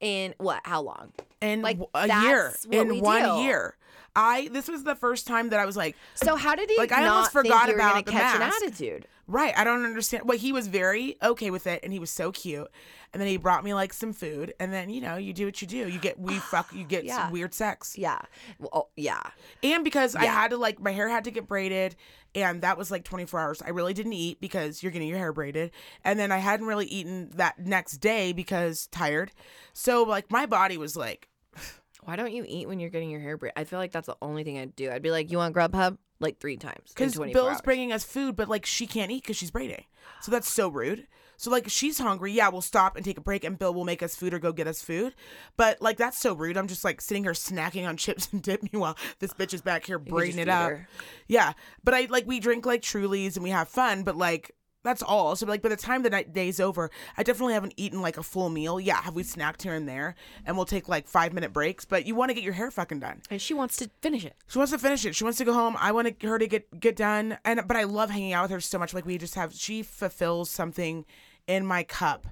[0.00, 0.62] in what?
[0.64, 1.12] How long?
[1.42, 2.54] in like, a year.
[2.70, 3.42] In one do.
[3.42, 3.76] year.
[4.14, 6.92] I this was the first time that I was like, So how did he Like,
[6.92, 8.62] I almost forgot about the catch mask.
[8.62, 9.06] an attitude?
[9.28, 9.56] Right.
[9.56, 10.24] I don't understand.
[10.26, 12.68] Well, he was very okay with it and he was so cute.
[13.12, 14.52] And then he brought me like some food.
[14.58, 15.88] And then, you know, you do what you do.
[15.88, 17.24] You get, we fuck, you get Yeah.
[17.24, 17.96] some weird sex.
[17.96, 18.20] Yeah.
[18.58, 19.22] Well, oh, yeah.
[19.62, 21.94] And because I had to like, my hair had to get braided.
[22.34, 23.62] And that was like 24 hours.
[23.62, 25.70] I really didn't eat because you're getting your hair braided.
[26.04, 29.30] And then I hadn't really eaten that next day because tired.
[29.72, 31.28] So like my body was like,
[32.04, 33.56] Why don't you eat when you're getting your hair braided?
[33.56, 34.90] I feel like that's the only thing I'd do.
[34.90, 36.92] I'd be like, "You want Grubhub?" Like three times.
[36.94, 37.60] because Bill's hours.
[37.60, 39.84] bringing us food, but like she can't eat because she's braiding.
[40.20, 41.06] So that's so rude.
[41.36, 44.02] So like she's hungry, yeah, we'll stop and take a break, and Bill will make
[44.02, 45.14] us food or go get us food.
[45.56, 46.56] But like that's so rude.
[46.56, 48.62] I'm just like sitting here snacking on chips and dip.
[48.72, 50.70] Meanwhile, this bitch is back here braiding it up.
[50.70, 50.88] her.
[51.26, 54.52] Yeah, but I like we drink like Trulies and we have fun, but like.
[54.82, 55.36] That's all.
[55.36, 58.22] So like by the time the night day's over, I definitely haven't eaten like a
[58.22, 58.80] full meal.
[58.80, 60.14] Yeah, have we snacked here and there,
[60.44, 61.84] and we'll take like five minute breaks.
[61.84, 63.22] But you want to get your hair fucking done.
[63.30, 64.34] And she wants to finish it.
[64.48, 65.14] She wants to finish it.
[65.14, 65.76] She wants to go home.
[65.78, 67.38] I want her to get get done.
[67.44, 68.92] And but I love hanging out with her so much.
[68.92, 69.54] Like we just have.
[69.54, 71.04] She fulfills something
[71.46, 72.26] in my cup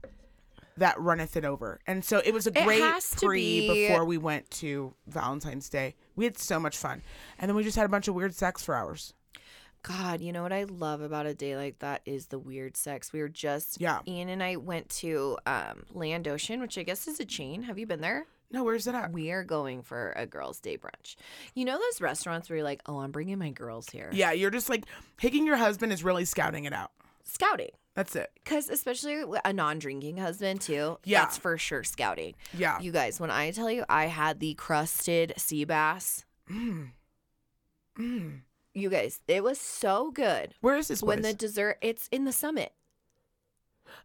[0.76, 1.78] that runneth it over.
[1.86, 2.82] And so it was a great
[3.16, 5.94] pre be- before we went to Valentine's Day.
[6.16, 7.02] We had so much fun,
[7.38, 9.14] and then we just had a bunch of weird sex for hours.
[9.82, 13.12] God, you know what I love about a day like that is the weird sex.
[13.12, 14.00] We were just Yeah.
[14.06, 17.62] Ian and I went to um, Land Ocean, which I guess is a chain.
[17.62, 18.26] Have you been there?
[18.52, 19.12] No, where's it at?
[19.12, 21.14] We are going for a girls' day brunch.
[21.54, 24.50] You know those restaurants where you're like, "Oh, I'm bringing my girls here." Yeah, you're
[24.50, 24.84] just like
[25.20, 26.90] higging your husband is really scouting it out.
[27.22, 27.70] Scouting.
[27.94, 28.30] That's it.
[28.34, 31.20] Because especially a non-drinking husband too, Yeah.
[31.22, 32.34] that's for sure scouting.
[32.52, 32.80] Yeah.
[32.80, 36.90] You guys, when I tell you I had the crusted sea bass, Mm.
[37.98, 38.40] Mm.
[38.74, 40.54] You guys, it was so good.
[40.60, 41.08] Where is this place?
[41.08, 42.72] When the dessert, it's in the summit.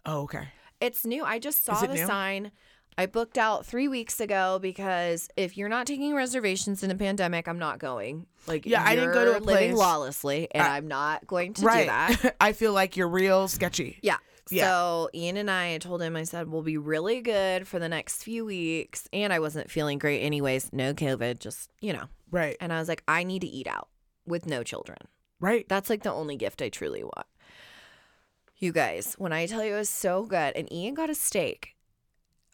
[0.06, 0.50] oh, okay.
[0.82, 1.24] It's new.
[1.24, 2.06] I just saw the new?
[2.06, 2.52] sign.
[2.98, 7.48] I booked out three weeks ago because if you're not taking reservations in a pandemic,
[7.48, 8.26] I'm not going.
[8.48, 11.28] Like, Yeah, I didn't go to you're a living place- lawlessly, and Uh, I'm not
[11.28, 12.36] going to do that.
[12.42, 14.00] I feel like you're real sketchy.
[14.02, 14.18] Yeah.
[14.50, 14.68] Yeah.
[14.68, 17.90] So Ian and I, I told him, I said, we'll be really good for the
[17.90, 19.10] next few weeks.
[19.12, 20.72] And I wasn't feeling great anyways.
[20.72, 22.06] No COVID, just, you know.
[22.32, 22.56] Right.
[22.62, 23.90] And I was like, I need to eat out
[24.26, 24.98] with no children.
[25.40, 25.68] Right.
[25.68, 27.28] That's like the only gift I truly want.
[28.58, 31.76] You guys, when I tell you it was so good, and Ian got a steak.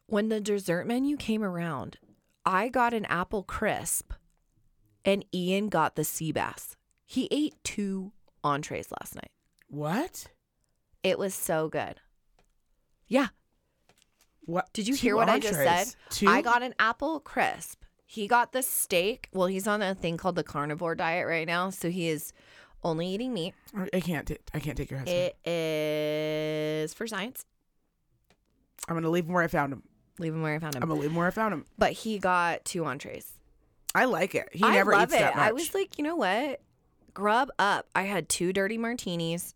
[0.07, 1.97] When the dessert menu came around,
[2.45, 4.13] I got an apple crisp,
[5.05, 6.75] and Ian got the sea bass.
[7.05, 9.31] He ate two entrees last night.
[9.67, 10.27] What?
[11.03, 12.01] It was so good.
[13.07, 13.27] Yeah.
[14.45, 14.73] What?
[14.73, 15.93] Did you Two hear what I just said?
[16.09, 16.27] Two?
[16.27, 17.83] I got an apple crisp.
[18.11, 19.29] He got the steak.
[19.31, 22.33] Well, he's on a thing called the carnivore diet right now, so he is
[22.83, 23.53] only eating meat.
[23.93, 24.27] I can't.
[24.27, 25.17] ta- I can't take your husband.
[25.17, 27.45] It is for science.
[28.89, 29.83] I'm gonna leave him where I found him.
[30.19, 30.83] Leave him where I found him.
[30.83, 31.65] I'm gonna leave him where I found him.
[31.77, 33.31] But he got two entrees.
[33.95, 34.49] I like it.
[34.51, 35.19] He I never love eats it.
[35.19, 35.47] that much.
[35.47, 36.59] I was like, you know what?
[37.13, 37.87] Grub up.
[37.95, 39.55] I had two dirty martinis,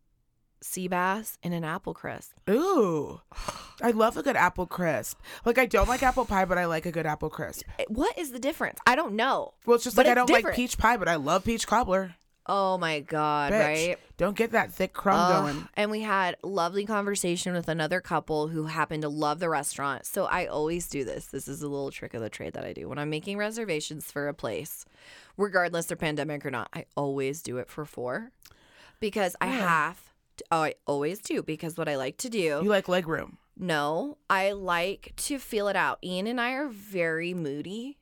[0.62, 2.32] sea bass, and an apple crisp.
[2.50, 3.22] Ooh,
[3.82, 5.20] I love a good apple crisp.
[5.46, 7.64] Like I don't like apple pie, but I like a good apple crisp.
[7.80, 8.80] Eh, What is the difference?
[8.88, 9.54] I don't know.
[9.66, 10.46] Well, it's just But like I don't different.
[10.46, 12.16] like peach pie, but I love peach cobbler.
[12.48, 14.00] Oh my god, Bitch, right?
[14.18, 15.44] don't get that thick crumb Ugh.
[15.56, 15.68] going.
[15.74, 20.06] And we had lovely conversation with another couple who happened to love the restaurant.
[20.06, 21.26] So I always do this.
[21.26, 24.12] This is a little trick of the trade that I do when I'm making reservations
[24.12, 24.86] for a place,
[25.38, 26.70] regardless of pandemic or not.
[26.72, 28.30] I always do it for four
[29.00, 30.05] because I have.
[30.52, 32.40] Oh, I always do because what I like to do.
[32.40, 33.38] You like leg room.
[33.58, 36.00] No, I like to feel it out.
[36.04, 37.98] Ian and I are very moody.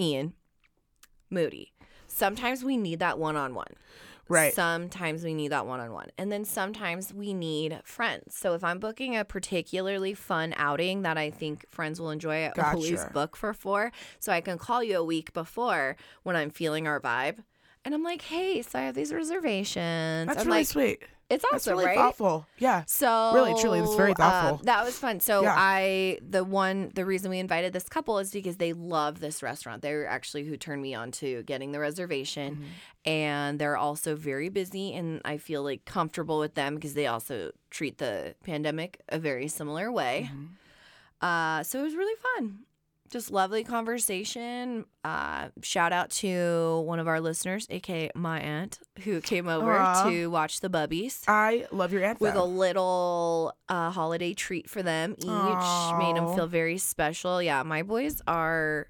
[0.00, 0.32] Ian,
[1.30, 1.72] moody.
[2.08, 3.74] Sometimes we need that one on one.
[4.28, 4.54] Right.
[4.54, 6.08] Sometimes we need that one on one.
[6.16, 8.34] And then sometimes we need friends.
[8.36, 12.52] So if I'm booking a particularly fun outing that I think friends will enjoy, I
[12.56, 13.92] always book for four.
[14.20, 17.44] So I can call you a week before when I'm feeling our vibe.
[17.84, 20.26] And I'm like, hey, so I have these reservations.
[20.28, 21.02] That's I'm really like, sweet.
[21.28, 21.96] it's awesome, That's really right?
[21.98, 22.46] thoughtful.
[22.58, 22.84] Yeah.
[22.86, 24.60] So Really, truly, that's very um, thoughtful.
[24.64, 25.20] that was fun.
[25.20, 25.54] So Yeah.
[25.56, 29.82] I, the one, the reason we invited this couple is because they love this restaurant.
[29.82, 32.64] They were actually who turned me on to getting the reservation, Mm-hmm.
[33.10, 37.52] and they're also very busy, and I feel like comfortable with them because they also
[37.70, 40.30] treat the pandemic a very similar way.
[40.32, 40.48] Mhm.
[41.20, 42.60] Uh, so it was really fun.
[43.10, 44.86] Just lovely conversation.
[45.04, 50.08] Uh, shout out to one of our listeners, aka my aunt, who came over Aw.
[50.08, 52.20] to watch the bubbies I love your aunt.
[52.20, 55.26] with a little uh, holiday treat for them each.
[55.26, 57.40] Made them feel very special.
[57.42, 58.88] Yeah, my boys are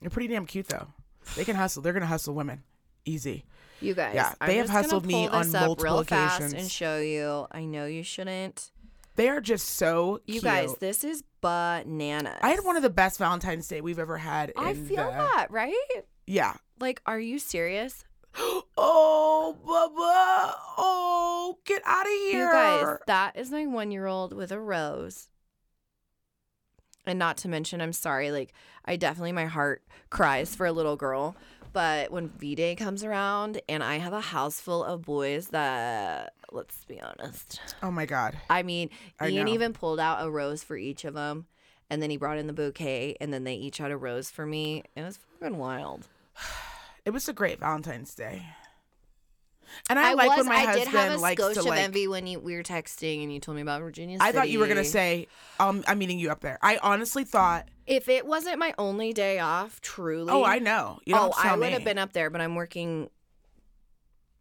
[0.00, 0.88] You're pretty damn cute though.
[1.36, 1.82] They can hustle.
[1.82, 2.62] They're gonna hustle women.
[3.04, 3.44] Easy.
[3.80, 4.14] you guys.
[4.14, 6.60] Yeah, I'm they have just hustled me on up multiple real fast occasions.
[6.62, 7.46] and show you.
[7.52, 8.70] I know you shouldn't.
[9.16, 10.44] They are just so You cute.
[10.44, 12.38] guys, this is bananas.
[12.42, 14.52] I had one of the best Valentine's Day we've ever had.
[14.56, 15.74] I feel the- that right.
[16.26, 16.54] Yeah.
[16.80, 18.04] Like, are you serious?
[18.84, 20.54] Oh, Bubba.
[20.78, 22.46] Oh, get out of here.
[22.46, 25.28] You guys, that is my one year old with a rose.
[27.04, 28.52] And not to mention, I'm sorry, like,
[28.84, 31.36] I definitely, my heart cries for a little girl.
[31.72, 36.34] But when V Day comes around and I have a house full of boys that,
[36.50, 38.36] let's be honest, Oh my God.
[38.50, 39.52] I mean, I Ian know.
[39.52, 41.46] even pulled out a rose for each of them.
[41.90, 44.46] And then he brought in the bouquet, and then they each had a rose for
[44.46, 44.82] me.
[44.96, 46.08] It was fucking wild.
[47.04, 48.46] It was a great Valentine's Day.
[49.88, 51.80] And I, like was, when my I husband did have a likes to of like.
[51.80, 54.58] envy when you, we were texting and you told me about Virginia I thought you
[54.58, 55.28] were gonna say,
[55.60, 59.38] um, "I'm meeting you up there." I honestly thought, If it wasn't my only day
[59.38, 60.30] off, truly.
[60.30, 62.30] "Oh, I know." You don't oh, have to tell I would have been up there,
[62.30, 63.10] but I'm working.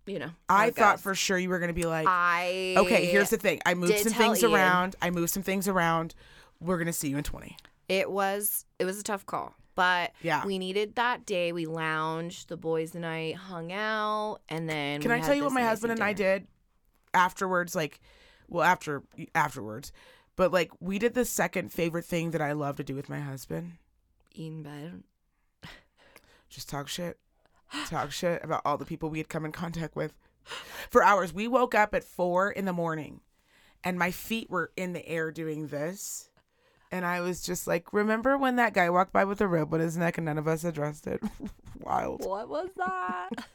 [0.05, 0.31] You know.
[0.49, 1.01] I thought goes.
[1.01, 2.75] for sure you were gonna be like, I.
[2.77, 3.61] "Okay, here's the thing.
[3.65, 4.53] I moved some things Ian.
[4.53, 4.95] around.
[5.01, 6.15] I moved some things around.
[6.59, 10.45] We're gonna see you in 20." It was it was a tough call, but Yeah.
[10.45, 11.51] we needed that day.
[11.51, 12.49] We lounged.
[12.49, 15.01] The boys and I hung out, and then.
[15.01, 16.47] Can I tell you what my husband and I did
[17.13, 17.75] afterwards?
[17.75, 17.99] Like,
[18.47, 19.03] well, after
[19.35, 19.91] afterwards,
[20.35, 23.19] but like we did the second favorite thing that I love to do with my
[23.19, 23.73] husband.
[24.33, 25.03] in bed.
[26.49, 27.17] Just talk shit.
[27.87, 30.13] Talk shit about all the people we had come in contact with
[30.89, 31.33] for hours.
[31.33, 33.21] We woke up at four in the morning
[33.83, 36.29] and my feet were in the air doing this.
[36.91, 39.79] And I was just like, remember when that guy walked by with a rope on
[39.79, 41.21] his neck and none of us addressed it?
[41.79, 42.25] Wild.
[42.25, 43.29] What was that?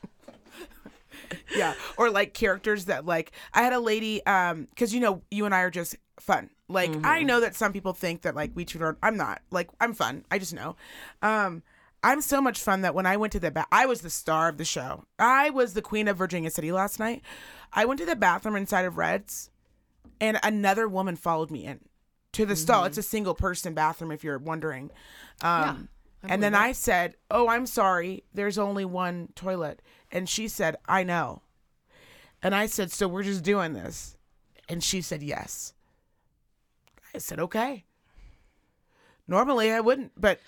[1.56, 5.46] yeah or like characters that like i had a lady um because you know you
[5.46, 6.50] and i are just fun.
[6.68, 9.40] Like i know that some people think that like we cheat on i'm not.
[9.50, 10.24] Like i'm fun.
[10.30, 10.76] I just know.
[11.22, 11.62] Um
[12.02, 14.48] i'm so much fun that when i went to the ba- i was the star
[14.48, 15.04] of the show.
[15.18, 17.22] I was the queen of virginia city last night.
[17.72, 19.50] I went to the bathroom inside of reds
[20.20, 21.80] and another woman followed me in
[22.36, 24.90] to the stall it's a single person bathroom if you're wondering
[25.42, 25.88] um
[26.28, 28.24] and then I said, "Oh, I'm sorry.
[28.34, 31.42] There's only one toilet." And she said, "I know."
[32.42, 34.16] And I said, "So we're just doing this?"
[34.68, 35.72] And she said, "Yes."
[37.14, 37.84] I said, "Okay."
[39.28, 40.40] Normally I wouldn't, but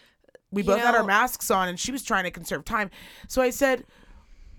[0.51, 2.91] we You both had our masks on and she was trying to conserve time.
[3.27, 3.85] So I said,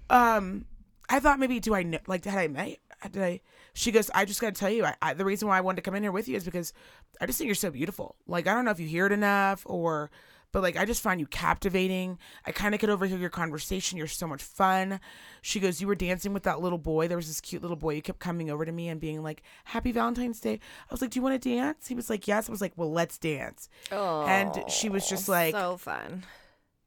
[0.10, 0.65] um,
[1.10, 3.42] I thought maybe do I know like had I met did I
[3.74, 5.78] She goes, I just got to tell you, I, I, the reason why I wanted
[5.78, 6.74] to come in here with you is because
[7.22, 8.16] I just think you're so beautiful.
[8.28, 10.12] Like, I don't know if you hear it enough or,
[10.52, 12.18] but like, I just find you captivating.
[12.46, 13.98] I kind of could overhear your conversation.
[14.00, 15.00] You're so much fun.
[15.44, 17.08] She goes, You were dancing with that little boy.
[17.08, 17.94] There was this cute little boy.
[17.94, 20.54] You kept coming over to me and being like, Happy Valentine's Day.
[20.90, 21.88] I was like, Do you want to dance?
[21.88, 22.50] He was like, Yes.
[22.50, 23.70] I was like, Well, let's dance.
[23.92, 26.26] Oh, And she was just like- so fun.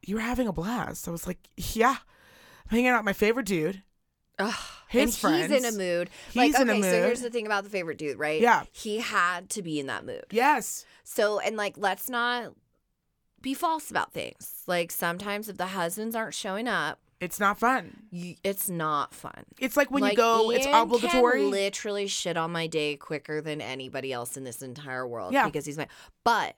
[0.05, 1.07] You were having a blast.
[1.07, 1.96] I was like, Yeah.
[2.64, 3.83] I'm hanging out with my favorite dude.
[4.38, 4.54] Ugh.
[4.88, 5.52] His and friends.
[5.52, 6.10] he's in a mood.
[6.32, 8.40] He's like, in a okay, so here's the thing about the favorite dude, right?
[8.40, 8.64] Yeah.
[8.72, 10.24] He had to be in that mood.
[10.30, 10.84] Yes.
[11.04, 12.52] So, and like, let's not
[13.40, 14.62] be false about things.
[14.66, 18.04] Like, sometimes if the husbands aren't showing up, It's not fun.
[18.10, 19.44] you, it's not fun.
[19.58, 21.40] It's like when like, you go, it's obligatory.
[21.40, 25.32] Can literally shit on my day quicker than anybody else in this entire world.
[25.32, 25.46] Yeah.
[25.46, 25.88] Because he's my.
[26.24, 26.56] But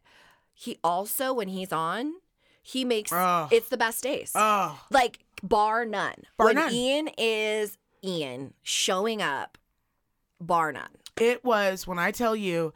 [0.53, 2.15] he also, when he's on,
[2.63, 3.49] he makes Ugh.
[3.53, 4.33] it's the best days.
[4.35, 6.23] oh, like bar none.
[6.37, 6.73] Bar when none.
[6.73, 9.59] Ian is Ian showing up,
[10.41, 10.91] bar none.
[11.17, 12.73] it was when I tell you,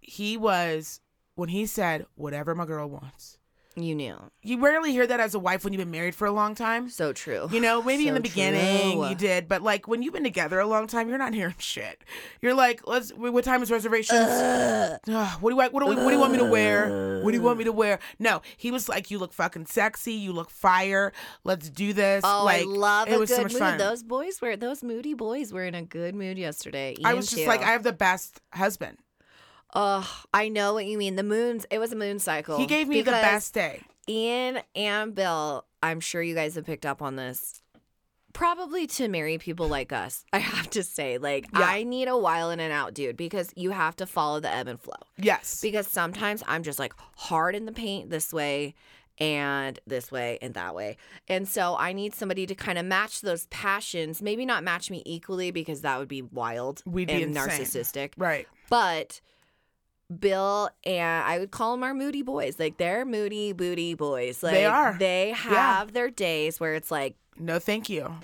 [0.00, 1.00] he was
[1.34, 3.38] when he said, "Whatever my girl wants."
[3.78, 4.16] You knew.
[4.42, 6.88] You rarely hear that as a wife when you've been married for a long time.
[6.88, 7.46] So true.
[7.52, 9.08] You know, maybe in the beginning true.
[9.10, 12.02] you did, but like when you've been together a long time, you're not hearing shit.
[12.40, 13.10] You're like, let's.
[13.10, 14.18] What time is reservations?
[14.18, 14.98] Ugh.
[15.08, 15.68] Ugh, what do I?
[15.68, 17.20] What do, we, what do you want me to wear?
[17.22, 17.98] What do you want me to wear?
[18.18, 20.14] No, he was like, you look fucking sexy.
[20.14, 21.12] You look fire.
[21.44, 22.22] Let's do this.
[22.24, 23.60] Oh, like, I love it a was good so much mood.
[23.60, 23.78] fun.
[23.78, 26.94] Those boys were those moody boys were in a good mood yesterday.
[27.04, 27.48] I Ian was just too.
[27.48, 28.96] like, I have the best husband.
[29.74, 31.16] Ugh, I know what you mean.
[31.16, 31.66] The moons.
[31.70, 32.58] It was a moon cycle.
[32.58, 33.82] He gave me the best day.
[34.08, 35.64] Ian and Bill.
[35.82, 37.62] I'm sure you guys have picked up on this.
[38.32, 41.60] Probably to marry people like us, I have to say, like Yeah.
[41.64, 44.68] I need a while in and out, dude, because you have to follow the ebb
[44.68, 44.94] and flow.
[45.16, 45.60] Yes.
[45.62, 48.74] Because sometimes I'm just like hard in the paint this way
[49.18, 50.98] and this way and that way.
[51.28, 54.20] And so I need somebody to kind of match those passions.
[54.20, 57.48] Maybe not match me equally because that would be wild We'd be and insane.
[57.48, 58.10] narcissistic.
[58.18, 58.46] right.
[58.68, 59.22] But
[60.20, 62.58] Bill and I would call them our moody boys.
[62.58, 64.42] Like they're moody booty boys.
[64.42, 64.96] Like They are.
[64.98, 68.14] They have their days where it's like No, thank you.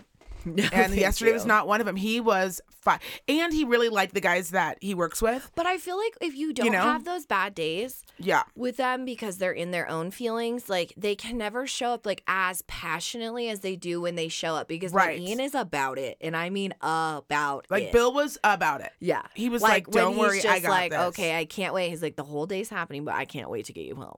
[0.44, 1.96] No, And yesterday was not one of them.
[1.96, 5.50] He was fine, and he really liked the guys that he works with.
[5.54, 6.80] But I feel like if you don't know?
[6.82, 8.42] have those bad days Yeah.
[8.56, 12.22] with them because they're in their own feelings, like they can never show up like
[12.26, 16.16] as passionately as they do when they show up because like, Ian is about it,
[16.20, 17.92] and I mean about Like it.
[17.92, 18.90] Bill was about it.
[19.00, 21.74] Yeah, He was like, when "Don't worry, just I got like, this." okay, I can't
[21.74, 21.90] wait.
[21.90, 24.16] He's like, the whole day's happening, but I can't wait to get you home.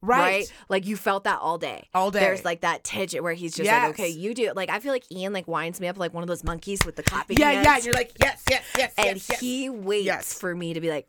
[0.00, 0.52] Right.
[0.68, 1.88] Like you felt that all day.
[1.94, 2.20] All day.
[2.20, 3.82] There's like that tension where he's just Yes.
[3.82, 4.56] like, okay, you do it.
[4.56, 6.96] Like I feel like Ian like winds me up like one of those monkeys with
[6.96, 7.66] the clapping Yeah, hands.
[7.66, 7.74] yeah.
[7.76, 9.40] And you're like, yes, yes, yes, and yes, yes.
[9.40, 10.34] he waits Yes.
[10.38, 11.08] for me to be like,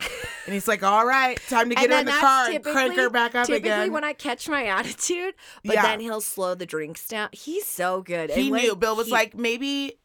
[0.46, 2.94] And he's like, all right, time to get her in the car and typically, crank
[2.96, 3.92] her back up typically again.
[3.92, 5.82] when I catch my attitude, but Yeah.
[5.82, 7.28] then he'll slow the drinks down.
[7.32, 8.30] He's so good.
[8.30, 8.74] he And knew.
[8.76, 9.98] Bill was he- like, maybe,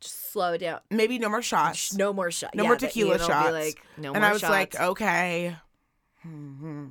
[0.00, 0.80] slow down.
[0.90, 1.94] maybe no more shots.
[1.94, 2.54] No more shots.
[2.54, 3.52] No yeah, more tequila shots.
[3.52, 4.50] Like, no and I was shots.
[4.50, 5.56] like, okay.
[6.22, 6.88] hmm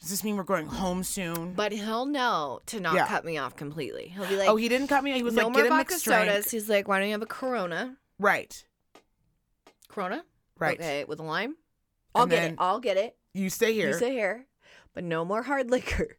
[0.00, 1.52] Does this mean we're going home soon?
[1.54, 3.06] But he'll know to not Yeah.
[3.06, 4.08] cut me off completely.
[4.08, 5.12] He'll be like, oh, he didn't cut me.
[5.12, 6.50] He was no like, more get a vodka sodas.
[6.50, 7.96] He's like, why don't you have a Corona?
[8.18, 8.64] Right.
[9.88, 10.24] Corona?
[10.58, 10.78] Right.
[10.78, 11.56] Okay, with a lime.
[12.14, 12.54] I'll And get it.
[12.58, 13.16] I'll get it.
[13.34, 13.88] You stay here.
[13.88, 14.46] You stay here,
[14.94, 16.16] but no more hard liquor.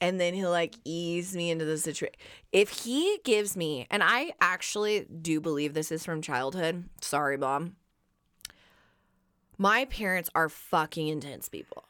[0.00, 2.14] And then he'll like ease me into the situation.
[2.52, 6.84] If he gives me, and I actually do believe this is from childhood.
[7.00, 7.76] Sorry, mom.
[9.58, 11.84] My parents are fucking intense people.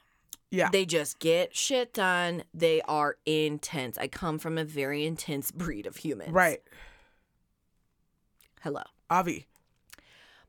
[0.50, 0.70] yeah.
[0.72, 2.42] They just get shit done.
[2.52, 3.96] They are intense.
[3.96, 6.32] I come from a very intense breed of humans.
[6.32, 6.60] right.
[8.62, 8.82] Hello.
[9.08, 9.46] Avi.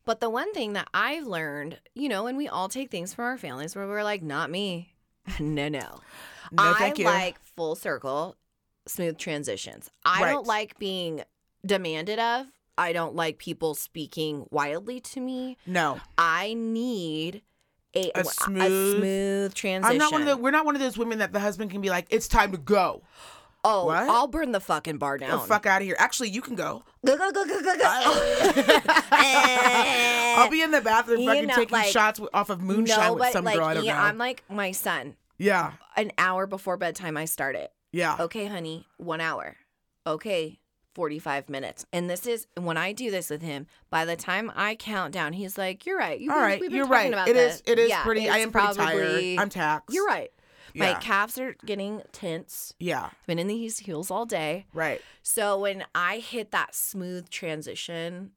[0.04, 3.26] But the one thing that I've learned, you know, and we all take things from
[3.26, 4.94] our families where we're like, not me.
[5.40, 6.00] no, no.
[6.52, 7.06] No, I thank you.
[7.06, 8.36] like full circle,
[8.86, 9.90] smooth transitions.
[10.06, 10.32] I Right.
[10.32, 11.24] don't like being
[11.66, 12.48] demanded of.
[12.78, 15.58] I don't like people speaking wildly to me.
[15.66, 16.00] no.
[16.18, 17.42] I need
[17.94, 19.92] a, A smooth- smooth transition.
[19.92, 20.38] I'm not one of the.
[20.38, 22.58] We're not one of those women that the husband can be like, "It's time to
[22.58, 23.02] go."
[23.64, 24.10] oh, What?
[24.10, 25.40] I'll burn the fucking bar Get down.
[25.42, 25.96] the fuck out of here.
[26.00, 26.84] Actually, you can go.
[27.06, 28.82] Go, go, go, go, go, go.
[29.12, 33.18] I'll be in the bathroom You fucking know, taking like, shots with- off of moonshine
[33.20, 34.04] with some girl I don't yeah, know.
[34.04, 35.16] I'm like my son.
[35.42, 37.72] Yeah, An hour before bedtime, I start it.
[37.92, 38.16] yeah.
[38.20, 39.58] Okay, honey, one hour.
[40.08, 40.60] Okay,
[40.96, 41.86] 45 minutes.
[41.94, 45.34] And this is when I do this with him, by the time I count down,
[45.34, 46.20] he's like, You're right.
[46.20, 47.14] You've All right, we've been you're talking right.
[47.14, 47.62] About It is.
[47.62, 48.30] this." It is Yeah, pretty.
[48.30, 49.40] I am pretty tired.
[49.40, 49.94] I'm taxed.
[49.94, 50.32] You're right.
[50.76, 51.00] My Yeah.
[51.00, 52.74] calves are getting tense.
[52.80, 53.06] Yeah.
[53.12, 54.66] I've been in these heels all day.
[54.74, 55.02] Right.
[55.22, 58.32] So when I hit that smooth transition,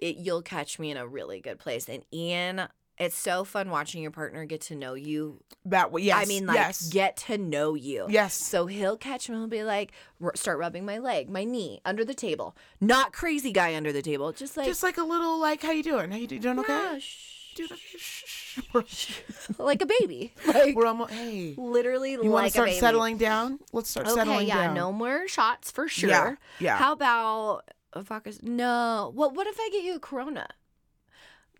[0.00, 1.88] it you'll catch me in a really good place.
[1.88, 2.68] And Ian
[2.98, 5.40] it's so fun watching your partner get to know you.
[5.64, 6.24] That way, yes.
[6.24, 6.88] I mean, like yes.
[6.88, 8.06] get to know you.
[8.08, 8.34] Yes.
[8.34, 9.92] So he'll catch me and he'll be like,
[10.22, 12.56] r- start rubbing my leg, my knee, under the table.
[12.80, 15.82] Not crazy guy under the table, just like just like a little like, how you
[15.82, 16.10] doing?
[16.10, 16.58] How you do- doing?
[16.60, 16.72] Okay.
[16.72, 19.20] "Yeah, shh." Dude, okay, shh, shh,
[19.58, 20.34] like a baby.
[20.46, 21.10] Like we're almost.
[21.10, 23.60] Hey, literally you want like to start settling down?
[23.72, 24.34] Let's start settling down.
[24.36, 24.74] Okay, settling yeah, down.
[24.74, 26.10] no more shots for sure.
[26.10, 26.76] Yeah, yeah.
[26.76, 27.62] How about
[27.94, 28.32] uh, vodka?
[28.42, 29.10] No.
[29.14, 29.34] What?
[29.34, 30.48] What if I get you a Corona?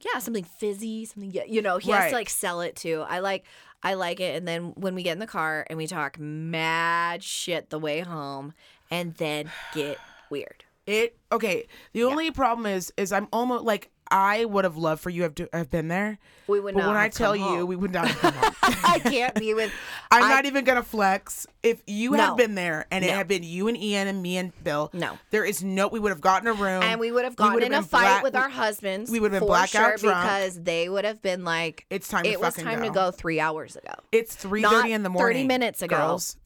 [0.00, 1.32] Yeah, something fizzy, something.
[1.48, 2.10] You know, he has Right.
[2.10, 3.04] to like sell it too.
[3.08, 3.44] I like,
[3.82, 4.36] I like it.
[4.36, 8.00] And then when we get in the car and we talk mad shit the way
[8.00, 8.52] home,
[8.90, 9.98] and then get
[10.30, 10.64] weird.
[10.86, 11.66] It okay.
[11.92, 15.34] The only problem is, is I'm almost like I would have loved for you have
[15.36, 16.80] to have been there, We would not.
[16.80, 16.94] but not.
[16.94, 17.66] when I tell you, home.
[17.66, 18.56] we would not have.
[18.62, 19.72] I can't be with.
[20.10, 21.46] I'm I- not even gonna flex.
[21.62, 24.52] If you had been there and it had been you and Ian and me and
[24.62, 25.18] Bill, No.
[25.30, 25.88] there is no.
[25.88, 28.22] We would have gotten a room And we would have gotten in a fight black-
[28.22, 29.10] with our husbands.
[29.10, 30.22] we would've been for blackout sure drunk.
[30.24, 32.84] because they would have been like, It's time to it was time go.
[32.86, 33.94] to go three hours ago.
[34.12, 35.26] It's three thirty in the morning.
[35.26, 35.46] 30 morning.
[35.48, 35.96] minutes ago.
[35.96, 36.36] girls.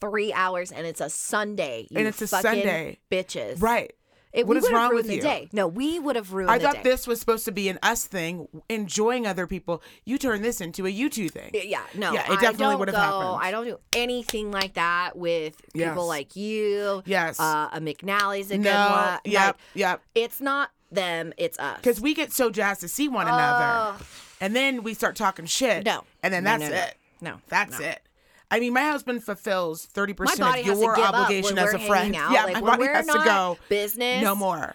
[0.00, 1.86] three hours and it's a Sunday.
[1.90, 2.98] You And it's a Sunday.
[3.10, 3.62] bitches.
[3.62, 3.94] Right.
[4.36, 5.22] It, What is wrong with the you?
[5.22, 5.48] day.
[5.52, 8.46] No, we would have ruined I thought this was supposed to be an us thing,
[8.68, 9.82] enjoying other people.
[10.04, 11.52] You turn this into a you two thing.
[11.54, 12.12] Yeah, no.
[12.12, 13.38] Yeah, it definitely would have happened.
[13.40, 15.88] I don't do anything like that with Yes.
[15.88, 17.02] people like you.
[17.06, 17.40] Yes.
[17.40, 18.88] Uh, a McNally's a good no.
[18.90, 19.18] one.
[19.24, 19.46] Yep.
[19.46, 20.02] Like, yep.
[20.14, 21.78] it's not them, it's us.
[21.78, 23.96] Because we get so jazzed to see one another,
[24.40, 25.84] and then we start talking shit.
[25.86, 26.04] No.
[26.22, 26.82] And then No, that's no, no.
[26.82, 26.96] it.
[27.22, 27.40] No.
[27.48, 28.02] That's it.
[28.50, 32.14] I mean, my husband fulfills 30% of your obligation as a friend.
[32.14, 32.30] out.
[32.32, 33.58] Yeah, like my body has to go.
[33.68, 34.22] business.
[34.22, 34.74] No more.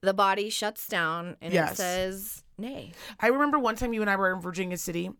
[0.00, 1.72] The body shuts down and Yes.
[1.72, 2.92] it says nay.
[3.20, 5.10] I remember one time you and I were in Virginia City,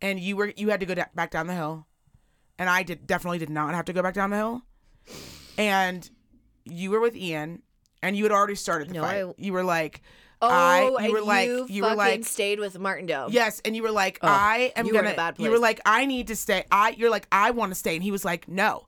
[0.00, 1.86] and you were you had to go da- back down the hill,
[2.58, 4.62] and I did definitely did not have to go back down the hill,
[5.56, 6.08] and
[6.64, 7.62] you were with Ian,
[8.02, 9.24] and you had already started the No, fight.
[9.24, 10.02] I- you were like,
[10.40, 13.30] Oh, I, you and were like, you, you were like, stayed with Martin Dome.
[13.32, 15.14] yes, and you were like, Oh, I am you were in gonna.
[15.14, 16.64] a bad You were like, I need to stay.
[16.70, 18.86] I, you're like, I want to stay, and he was like, no.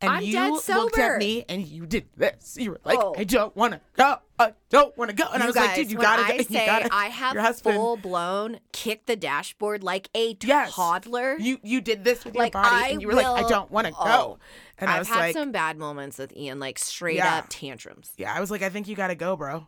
[0.00, 2.56] And I'm you looked at me and you did this.
[2.56, 3.14] You were like, Oh.
[3.18, 4.18] I don't want to go.
[4.38, 5.24] I don't want to go.
[5.34, 6.34] And I was guys, like, dude, you gotta I go.
[6.48, 10.72] You gotta, I have full blown kick the dashboard like a Yes.
[10.72, 11.36] toddler.
[11.40, 13.72] You you did this with Like, your body, I and you were like, I don't
[13.72, 14.04] want to oh.
[14.04, 14.10] go.
[14.10, 14.38] Oh.
[14.78, 17.38] And I I've had like, some bad moments with Ian, like straight Yeah.
[17.38, 18.12] up tantrums.
[18.16, 19.66] yeah, I was like, I think you gotta go, bro.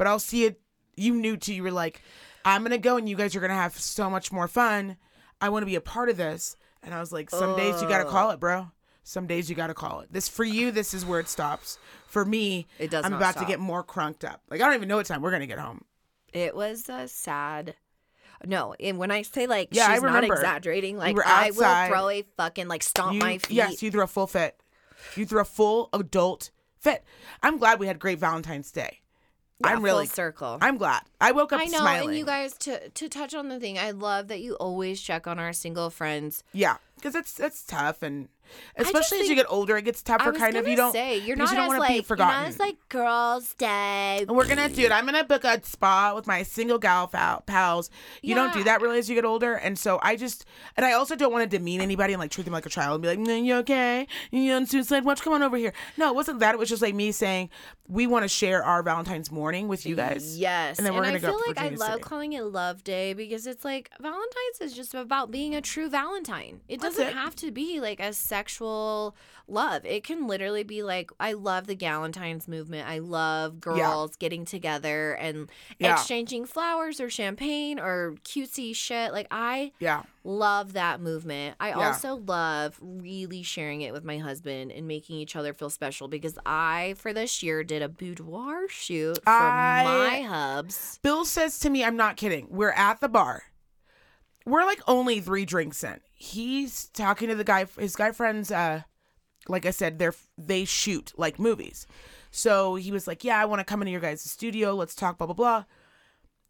[0.00, 0.58] But I'll see it.
[0.96, 1.52] You knew too.
[1.52, 2.00] You were like,
[2.42, 4.96] I'm gonna go, and you guys are gonna have so much more fun.
[5.42, 6.56] I want to be a part of this.
[6.82, 8.70] And I was like, some days you gotta call it, bro.
[9.02, 10.10] Some days you gotta call it.
[10.10, 10.70] This for you.
[10.70, 11.76] This is where it stops.
[12.06, 13.44] For me, It does I'm about stop.
[13.44, 14.40] to get more crunked up.
[14.48, 15.84] Like I don't even know what time we're gonna get home.
[16.32, 17.74] It was a sad.
[18.46, 21.88] No, and when I say like Yeah, I she's not exaggerating, like were I will
[21.88, 23.54] throw a fucking like stomp You, my feet.
[23.54, 24.58] yes, you threw a full fit.
[25.14, 27.04] You threw a full adult fit.
[27.42, 28.99] I'm glad we had great Valentine's Day.
[29.60, 30.58] Yeah, I'm really full circle.
[30.60, 31.02] I'm glad.
[31.20, 32.08] I woke up I know, smiling.
[32.10, 33.78] and you guys to to touch on the thing.
[33.78, 36.42] I love that you always check on our single friends.
[36.52, 38.28] Yeah, because it's it's tough, and
[38.76, 40.32] especially as you get older, it gets I tougher.
[40.32, 42.46] Kind of you don't say you're not you don't as wanna like be forgotten.
[42.46, 44.24] as like girls' day.
[44.26, 44.92] And we're gonna do it.
[44.92, 47.90] I'm gonna book a spa with my single gal pal- pals.
[48.22, 50.44] You don't do that really as you get older, and so I just
[50.76, 52.94] and I also don't want to demean anybody and like treat them like a child
[52.94, 54.06] and be like, "Mm, "You okay?
[54.30, 55.22] You on suicide watch?
[55.22, 56.54] Come on over here." No, it wasn't that.
[56.54, 57.50] It was just like me saying
[57.88, 60.38] we want to share our Valentine's morning with you guys.
[60.38, 63.14] Yes, And then we're I gonna go feel like I love calling it Love Day
[63.14, 66.60] because it's like Valentine's is just about being a true Valentine.
[66.68, 67.14] It That's doesn't it.
[67.14, 69.14] have to be like a sexual
[69.48, 69.84] love.
[69.84, 72.88] It can literally be like I love the Galentine's movement.
[72.88, 75.94] I love girls getting together and Yeah.
[75.94, 79.12] exchanging flowers or champagne or cutesy shit.
[79.12, 80.02] Like I Yeah.
[80.22, 81.56] love that movement.
[81.58, 81.88] I Yeah.
[81.88, 86.38] also love really sharing it with my husband and making each other feel special because
[86.46, 91.00] I, for this year, did a boudoir shoot for I- my hubs.
[91.02, 92.46] Bill says to me, I'm not kidding.
[92.50, 93.42] We're at the bar.
[94.50, 96.00] We're like only three drinks in.
[96.12, 98.50] He's talking to the guy, his guy friends.
[98.50, 98.82] Uh,
[99.48, 101.86] like I said, they're they shoot like movies.
[102.32, 104.74] So he was like, "Yeah, I want to come into your guys' studio.
[104.74, 105.64] Let's talk." Blah blah blah.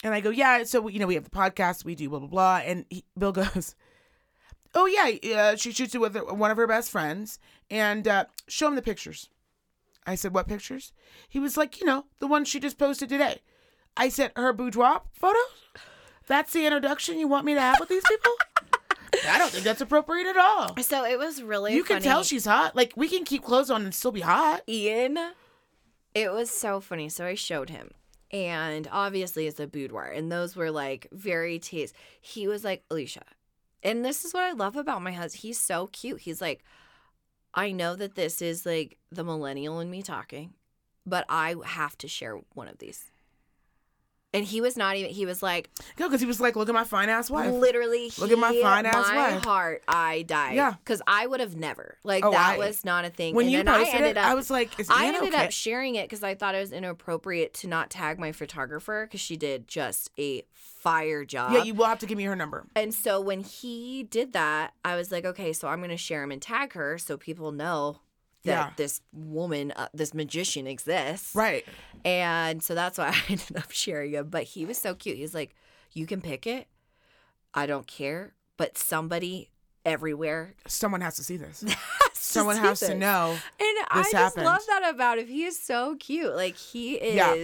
[0.03, 1.85] And I go, "Yeah." So you know, we have the podcast.
[1.85, 2.57] We do blah blah blah.
[2.65, 3.75] And he, Bill goes,
[4.75, 7.39] "Oh yeah, uh, she shoots it with one of her best friends,
[7.71, 9.29] and uh, show him the pictures."
[10.07, 10.93] I said, "What pictures?"
[11.29, 13.43] He was like, "You know, the one she just posted today."
[13.95, 15.43] I said, "Her boudoir photos."
[16.31, 18.33] That's the introduction you want me to have with these people?
[19.28, 20.76] I don't think that's appropriate at all.
[20.81, 22.76] So it was really You can tell she's hot.
[22.76, 24.62] Like we can keep clothes on and still be hot.
[24.68, 25.18] Ian.
[26.14, 27.09] It was so funny.
[27.09, 27.91] So I showed him.
[28.31, 30.05] And obviously it's a boudoir.
[30.05, 31.97] And those were like very taste.
[32.20, 33.24] He was like, Alicia.
[33.83, 35.43] And this is what I love about my husband.
[35.43, 36.20] He's so cute.
[36.20, 36.62] He's like,
[37.55, 40.55] I know that this is like the millennial in me talking,
[41.05, 43.11] but I have to share one of these.
[44.33, 45.11] And he was not even.
[45.11, 47.53] He was like, Go, because he was like, look at my fine ass wife.
[47.53, 48.12] literally.
[48.18, 49.45] Look at my he- fine-ass My wife.
[49.45, 50.55] heart, I died.
[50.55, 50.74] Yeah.
[50.85, 51.97] because I would have never.
[52.05, 53.35] Like Oh, that I- was not a thing.
[53.35, 55.22] When and you then I posted ended it, up, I was like, is I ended
[55.35, 55.45] okay?
[55.47, 59.20] up sharing it because I thought it was inappropriate to not tag my photographer because
[59.20, 61.53] she did just a fire job.
[61.53, 62.64] yeah, you will have to give me her number.
[62.76, 66.22] And so when he did that, I was like, okay, so I'm going to share
[66.22, 67.99] him and tag her so people know
[68.45, 68.70] that Yeah.
[68.76, 71.34] this woman, uh, this magician exists.
[71.34, 71.64] Right.
[72.05, 74.28] And so that's why I ended up sharing him.
[74.28, 75.16] But he was so cute.
[75.16, 75.55] He's like,
[75.93, 76.66] you can pick it.
[77.55, 78.34] I don't care.
[78.57, 79.51] But somebody
[79.84, 81.62] everywhere Someone has to see this.
[81.62, 81.76] has
[82.12, 83.30] Someone see has to know.
[83.59, 85.26] And I this just love that about him.
[85.26, 86.34] He is so cute.
[86.36, 87.14] Like he is.
[87.16, 87.34] Yeah.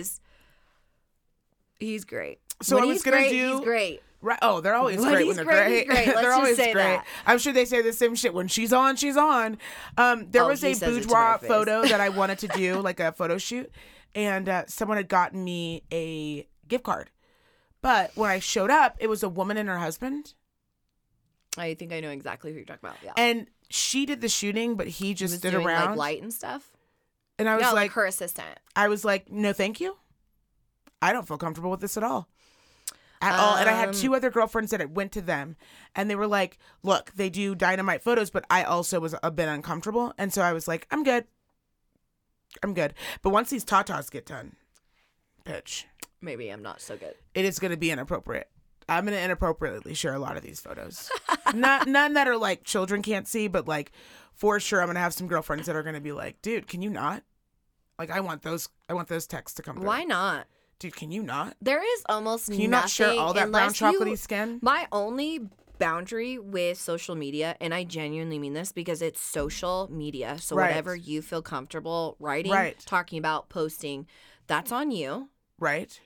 [1.78, 2.38] He's great.
[2.62, 4.02] So when I was gonna great, do- He's great.
[4.22, 4.38] Right.
[4.42, 6.06] Oh, they're always When great when they're great, great.
[6.06, 6.06] great.
[6.16, 6.82] They're always say great.
[6.82, 7.06] that.
[7.26, 8.32] I'm sure they say the same shit.
[8.34, 9.58] When she's on, she's on.
[9.98, 13.38] Um, there Oh, was a boudoir photo that I wanted to do, like a photo
[13.38, 13.70] shoot,
[14.14, 17.10] and uh, someone had gotten me a gift card.
[17.82, 20.34] But when I showed up, it was a woman and her husband,
[21.58, 22.98] I think I know exactly who you're talking about.
[23.04, 23.12] Yeah.
[23.16, 25.90] and she did the shooting, but he He just was stood doing around.
[25.90, 26.68] like light and stuff.
[27.38, 28.58] and I was no, like, like, her assistant.
[28.74, 29.96] I was like, no, thank you.
[31.02, 32.28] I don't feel comfortable with this at all.
[33.22, 33.56] At all.
[33.56, 35.56] And I had Um, two other girlfriends that it went to them
[35.94, 39.48] and they were like, look, they do dynamite photos, but I also was a bit
[39.48, 40.12] uncomfortable.
[40.18, 41.24] And so I was like, I'm good.
[42.62, 42.94] I'm good.
[43.22, 44.56] But once these tatas get done,
[45.44, 45.84] bitch,
[46.20, 47.14] Maybe I'm not so good.
[47.34, 48.48] it is going to be inappropriate.
[48.88, 51.10] I'm going to inappropriately share a lot of these photos.
[51.54, 53.90] Not none that are like children can't see, but like
[54.32, 56.68] for sure I'm going to have some girlfriends that are going to be like, dude,
[56.68, 57.24] can you not?
[57.98, 59.86] Like I want those I want those texts to come through.
[59.86, 60.46] Why not?
[60.78, 61.56] Dude, can you not?
[61.62, 64.58] There is almost Can you not share nothing all that brown unless you- chocolatey skin?
[64.62, 65.48] My only
[65.78, 70.38] boundary with social media, and I genuinely mean this because it's social media.
[70.38, 70.68] So Right.
[70.68, 72.78] whatever you feel comfortable writing, Right.
[72.86, 74.06] talking about, posting,
[74.46, 75.30] that's on you.
[75.58, 75.98] Right?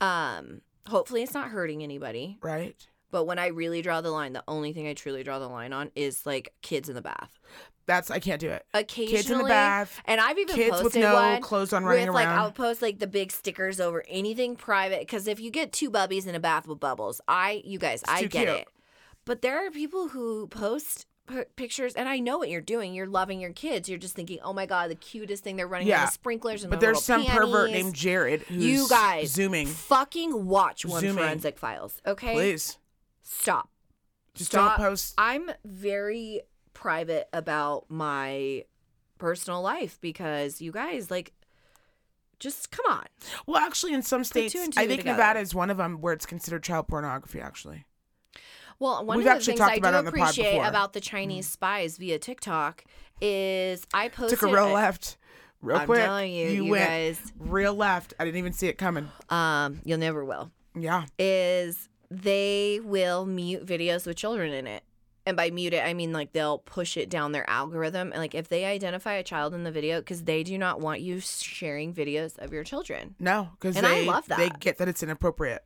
[0.00, 2.38] Um, hopefully it's not hurting anybody.
[2.42, 2.86] Right?
[3.10, 5.72] But when I really draw the line, the only thing I truly draw the line
[5.72, 7.38] on is like kids in the bath.
[7.86, 8.64] That's I can't do it.
[8.74, 11.84] Occasionally, Kids in the bath, and I've even kids posted with no one clothes on
[11.84, 12.26] running with like.
[12.26, 16.26] I'll post like the big stickers over anything private because if you get two bubbies
[16.26, 18.48] in a bath with bubbles, I you guys I get cute.
[18.48, 18.68] it.
[19.24, 22.92] But there are people who post p- pictures, and I know what you're doing.
[22.92, 23.88] You're loving your kids.
[23.88, 25.54] You're just thinking, oh my god, the cutest thing.
[25.56, 26.04] They're running around Yeah.
[26.06, 27.84] with sprinklers and but there's some little pervert panties.
[27.84, 29.68] named Jared who's You guys, zooming.
[29.68, 31.16] Fucking watch one Zooming.
[31.24, 32.32] forensic files, okay?
[32.34, 32.78] Please.
[33.22, 33.70] Stop.
[34.34, 34.76] Just Stop.
[34.78, 36.42] don't post I'm very
[36.76, 38.64] private about my
[39.16, 41.32] personal life because you guys like
[42.38, 43.06] just come on.
[43.46, 45.16] Well, actually in some states two and I think together.
[45.16, 47.86] Nevada is one of them where it's considered child pornography actually.
[48.78, 50.20] Well, one We've of the actually things talked I about do it on the pod
[50.20, 50.60] appreciate.
[50.60, 50.68] Mm.
[50.68, 52.84] about the Chinese spies via TikTok
[53.22, 55.16] is I posted Took a real left.
[55.62, 56.00] Real I'm quick.
[56.00, 58.12] telling you, you, went guys, real left.
[58.20, 59.08] I didn't even see it coming.
[59.30, 60.50] um, you'll never will.
[60.78, 61.06] Yeah.
[61.18, 64.84] Is they will mute videos with children in it.
[65.26, 68.12] And by mute it, I mean like they'll push it down their algorithm.
[68.12, 71.00] And like if they identify a child in the video, because they do not want
[71.00, 73.16] you sharing videos of your children.
[73.18, 75.62] No, because And I they love they get that it's inappropriate.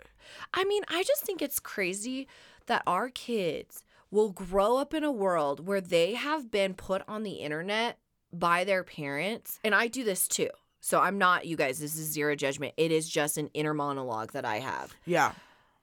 [0.55, 2.27] I mean, I just think it's crazy
[2.67, 7.23] that our kids will grow up in a world where they have been put on
[7.23, 7.99] the internet
[8.33, 9.61] by their parents.
[9.63, 10.49] And I do this too.
[10.81, 12.73] So I'm not, you guys, this is zero judgment.
[12.79, 15.33] It is just an inner monologue that I have Yeah.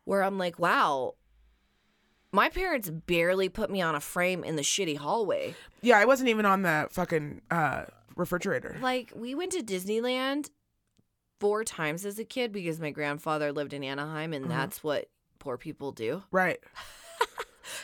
[0.06, 1.14] where I'm like, wow,
[2.32, 5.56] my parents barely put me on a frame in the shitty hallway.
[5.82, 8.78] Yeah, I wasn't even on the fucking uh, refrigerator.
[8.82, 10.50] Like, we went to Disneyland
[11.40, 14.50] four times as a kid because my grandfather lived in Anaheim and Mhm.
[14.50, 15.10] that's what
[15.40, 16.24] poor people do.
[16.32, 16.60] Right.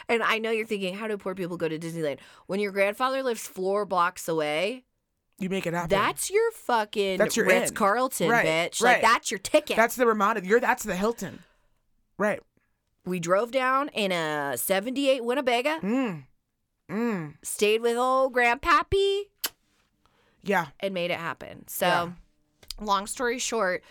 [0.07, 2.19] And I know you're thinking, how do poor people go to Disneyland?
[2.47, 4.85] When your grandfather lives four blocks away,
[5.39, 5.89] You make it happen.
[5.89, 7.69] that's your fucking That's your Ritz.
[7.71, 8.81] Carlton, Right, bitch.
[8.81, 8.93] right.
[8.93, 9.75] Like that's your ticket.
[9.75, 10.41] that's the Ramada.
[10.45, 11.43] You're that's the Hilton.
[12.17, 12.41] Right.
[13.05, 16.23] We drove down in a 78 Winnebago, Mm.
[16.89, 17.33] Mm.
[17.43, 19.23] stayed with old grandpappy,
[20.43, 20.67] Yeah.
[20.79, 21.67] and made it happen.
[21.67, 22.11] So, Yeah.
[22.79, 23.83] long story short,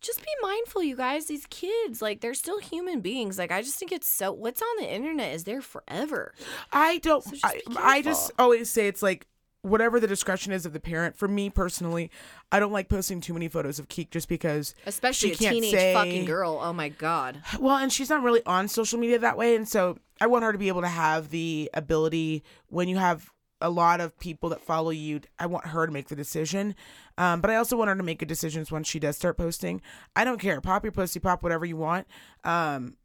[0.00, 1.26] just be mindful, you guys.
[1.26, 3.38] These kids, like, they're still human beings.
[3.38, 4.32] Like, I just think it's so.
[4.32, 6.34] What's on the internet is there forever.
[6.72, 7.22] I don't.
[7.22, 9.26] So just I, I just always say it's like
[9.62, 11.16] whatever the discretion is of the parent.
[11.16, 12.10] For me personally,
[12.50, 14.74] I don't like posting too many photos of Keek just because.
[14.86, 16.58] Especially She a can't teenage say- fucking girl.
[16.60, 17.40] Oh my god.
[17.58, 20.52] Well, and she's not really on social media that way, and so I want her
[20.52, 24.60] to be able to have the ability when you have a lot of people that
[24.60, 25.20] follow you.
[25.38, 26.74] I want her to make the decision,
[27.16, 29.80] um, but I also want her to make good decisions when she does start posting.
[30.16, 30.60] I don't care.
[30.60, 32.08] Pop your pussy, pop whatever you want.
[32.42, 32.96] Um,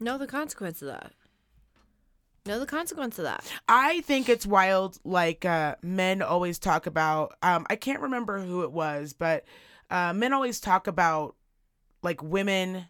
[0.00, 1.12] Know the consequence of that.
[2.46, 3.44] Know the consequence of that.
[3.68, 4.98] I think it's wild.
[5.04, 7.34] Like uh, men always talk about.
[7.42, 9.44] Um, I can't remember who it was, but
[9.90, 11.36] uh, men always talk about
[12.02, 12.86] like women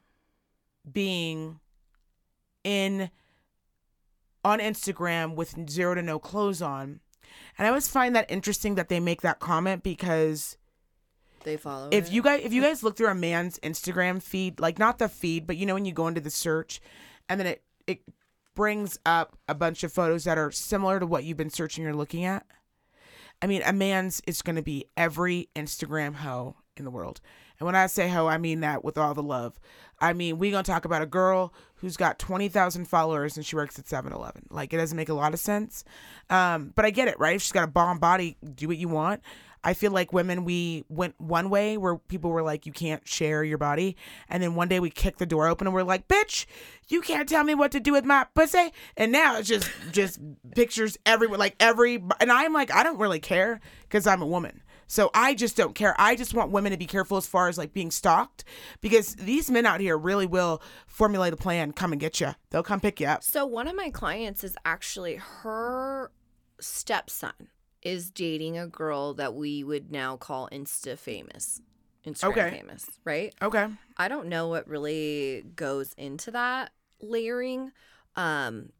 [0.90, 1.58] being
[2.62, 3.10] in
[4.44, 7.00] on Instagram with zero to no clothes on.
[7.58, 10.56] And I always find that interesting that they make that comment because
[11.44, 11.88] They follow.
[11.90, 12.12] if it.
[12.12, 15.46] you guys if you guys look through a man's Instagram feed, like not the feed,
[15.46, 16.80] but you know when you go into the search
[17.28, 18.00] and then it it
[18.54, 21.94] brings up a bunch of photos that are similar to what you've been searching or
[21.94, 22.46] looking at.
[23.42, 27.20] I mean, a man's is going to be every Instagram hoe in the world.
[27.58, 29.58] And when I say hoe, I mean that with all the love.
[30.00, 33.54] I mean, we going to talk about a girl who's got 20,000 followers and she
[33.56, 34.46] works at 7-Eleven.
[34.50, 35.84] Like, it doesn't make a lot of sense.
[36.30, 37.36] Um, but I get it, right?
[37.36, 39.20] If she's got a bomb body, do what you want.
[39.62, 43.44] I feel like women, we went one way where people were like, you can't share
[43.44, 43.96] your body.
[44.28, 46.46] And then one day we kicked the door open and we're like, bitch,
[46.88, 48.72] you can't tell me what to do with my pussy.
[48.96, 50.18] And now it's just, just
[50.54, 54.62] pictures everywhere, like every, and I'm like, I don't really care because I'm a woman.
[54.86, 55.94] So I just don't care.
[55.98, 58.42] I just want women to be careful as far as like being stalked
[58.80, 62.34] because these men out here really will formulate a plan, come and get you.
[62.50, 63.22] They'll come pick you up.
[63.22, 66.10] So one of my clients is actually her
[66.60, 67.50] stepson
[67.82, 71.60] is dating a girl that we would now call Insta famous.
[72.06, 72.50] Instagram Okay.
[72.50, 73.34] famous, right?
[73.42, 73.66] Okay.
[73.96, 77.72] I don't know what really goes into that layering.
[78.16, 78.70] Um,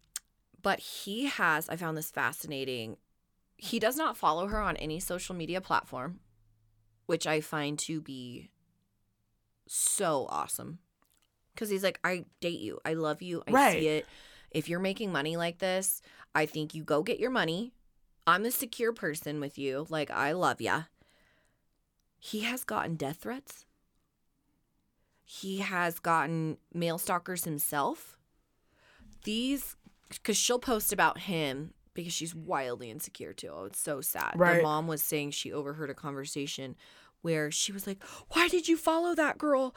[0.63, 2.97] but he has, I found this fascinating.
[3.57, 6.21] He does not follow her on any social media platform,
[7.07, 8.51] which I find to be
[9.67, 10.79] so awesome.
[11.55, 12.79] Because he's like, I date you.
[12.85, 13.43] I love you.
[13.47, 13.73] I Right.
[13.79, 14.07] see it.
[14.51, 16.01] If you're making money like this,
[16.35, 17.75] I think you go get your money.
[18.27, 19.87] I'm a secure person with you.
[19.89, 20.85] Like, I love ya.
[22.19, 23.65] He has gotten death threats
[25.33, 28.19] he has gotten male stalkers himself.
[29.23, 29.77] These,
[30.09, 33.51] because she'll post about him because she's wildly insecure too.
[33.55, 34.33] Oh, it's so sad.
[34.35, 34.57] Right.
[34.57, 36.75] The mom was saying she overheard a conversation
[37.23, 39.73] where she was like, "Why did you follow that girl?"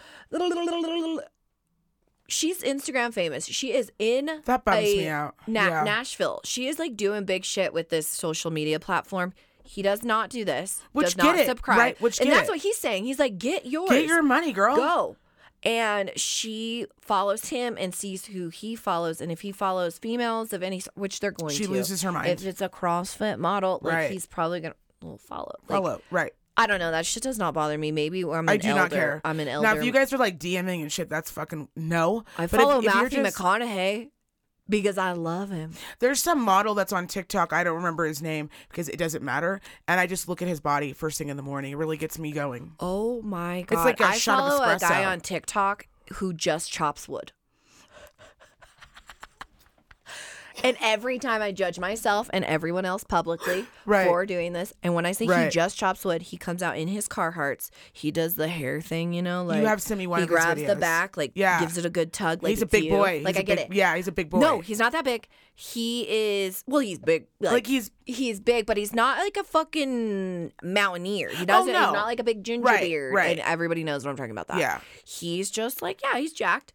[2.27, 3.45] She's Instagram famous.
[3.45, 5.35] She is in That bums me out.
[5.45, 5.83] Na- yeah.
[5.83, 6.41] Nashville.
[6.45, 9.33] She is like doing big shit with this social media platform.
[9.63, 10.81] He does not do this.
[10.93, 11.77] Which does get not it, subscribe.
[11.77, 12.51] right, which and that's it.
[12.51, 13.05] what he's saying.
[13.05, 13.89] He's like, get yours.
[13.89, 14.75] Get your money, girl.
[14.75, 15.15] Go.
[15.63, 19.21] And she follows him and sees who he follows.
[19.21, 22.11] And if he follows females of any, which they're going She to, she loses her
[22.11, 22.27] mind.
[22.27, 24.11] If it's a CrossFit model, like Right.
[24.11, 24.75] he's probably gonna
[25.19, 25.55] follow.
[25.69, 26.01] Like, Follow.
[26.11, 26.33] Right.
[26.55, 26.91] I don't know.
[26.91, 27.91] That shit does not bother me.
[27.91, 28.79] Maybe I'm an I do elder.
[28.81, 29.21] not care.
[29.25, 29.67] I'm an elder.
[29.67, 32.25] Now, if you guys are like DMing and shit, that's fucking no.
[32.37, 34.09] I But follow if Matthew just- McConaughey
[34.69, 35.73] because I love him.
[35.99, 37.51] There's some model that's on TikTok.
[37.53, 39.61] I don't remember his name because it doesn't matter.
[39.87, 41.71] And I just look at his body first thing in the morning.
[41.71, 42.73] It really gets me going.
[42.79, 43.75] Oh my god!
[43.77, 47.31] It's like a I shot of follow a guy on TikTok who just chops wood.
[50.63, 54.07] And every time I judge myself and everyone else publicly Right.
[54.07, 56.87] for doing this, and when I say he just chops wood, he comes out in
[56.87, 57.69] his Carhartts.
[57.91, 60.63] He does the hair thing, you know, like you have sent me one he grabs
[60.63, 61.59] the back, like Yeah.
[61.59, 62.41] gives it a good tug.
[62.41, 62.91] Like he's a big you.
[62.91, 63.21] boy.
[63.23, 63.73] Like He's I get big, it.
[63.75, 64.39] Yeah, he's a big boy.
[64.39, 65.27] No, he's not that big.
[65.55, 67.27] He is well, he's big.
[67.39, 71.29] Like, like he's he's big, but he's not like a fucking mountaineer.
[71.29, 71.75] He oh, doesn't.
[71.75, 71.85] Oh, no.
[71.87, 73.13] He's not like a big ginger Right, beard.
[73.13, 73.31] right.
[73.37, 74.47] And everybody knows what I'm talking about.
[74.47, 74.57] That.
[74.59, 74.79] Yeah.
[75.05, 76.73] He's just like yeah, he's jacked,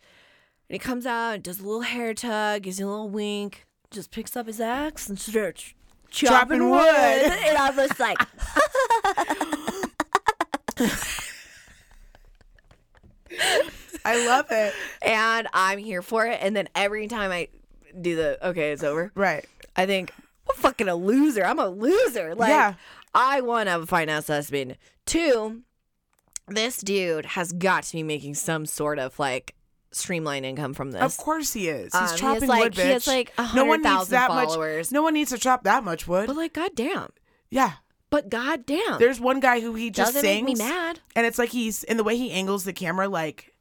[0.69, 3.65] and he comes out, and does a little hair tug, gives you a little wink,
[3.91, 5.75] just picks up his axe and starts
[6.11, 6.79] chopping, Chopping wood.
[6.81, 7.33] wood.
[7.47, 8.19] and I'm just like,
[14.05, 14.75] I love it.
[15.03, 16.39] and I'm here for it.
[16.41, 17.49] And then every time I
[18.01, 19.11] do the okay, it's over.
[19.15, 19.45] Right.
[19.77, 20.13] I think
[20.49, 21.45] I'm fucking a loser.
[21.45, 22.35] I'm a loser.
[22.35, 22.75] Like Yeah.
[23.15, 24.77] I one have a fine ass husband.
[25.07, 25.63] Two,
[26.47, 29.55] this dude has got to be making some sort of like
[29.93, 31.03] streamline income from this.
[31.03, 31.93] Of course he is.
[31.93, 32.83] He's Um, he chopping like- wood, bitch.
[32.85, 34.87] he has, like, a no one hundred needs thousand that followers.
[34.91, 34.93] much.
[34.95, 36.27] No one needs to chop that much wood.
[36.27, 37.09] But like, goddamn.
[37.51, 37.73] yeah.
[38.11, 38.99] But goddamn.
[38.99, 41.01] There's one guy who he just doesn't sings, make me mad.
[41.15, 43.07] and it's like he's in the way he angles the camera.
[43.09, 43.55] Like,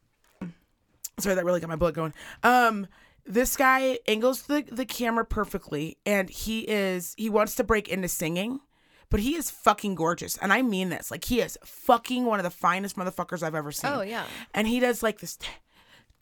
[1.19, 2.13] sorry, that really got my blood going.
[2.43, 2.87] Um,
[3.25, 8.07] this guy angles the the camera perfectly, and he is he wants to break into
[8.07, 8.61] singing,
[9.09, 11.11] but he is fucking gorgeous, and I mean this.
[11.11, 13.91] Like, he is fucking one of the finest motherfuckers I've ever seen.
[13.93, 14.23] Oh yeah.
[14.53, 15.47] and he does like this t-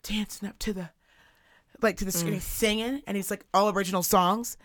[0.02, 0.90] dancing up to the
[1.82, 2.16] like to the Mm.
[2.16, 4.56] screen he's singing and he's like all original songs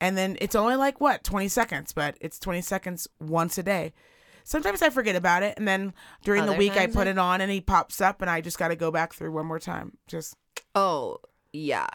[0.00, 3.92] and then it's only like what 20 seconds but it's 20 seconds once a day
[4.42, 7.40] sometimes i forget about it and then during the week i put I- it on
[7.40, 9.96] and he pops up and i just got to go back through one more time
[10.08, 10.36] just
[10.74, 11.18] Oh
[11.52, 11.86] yeah.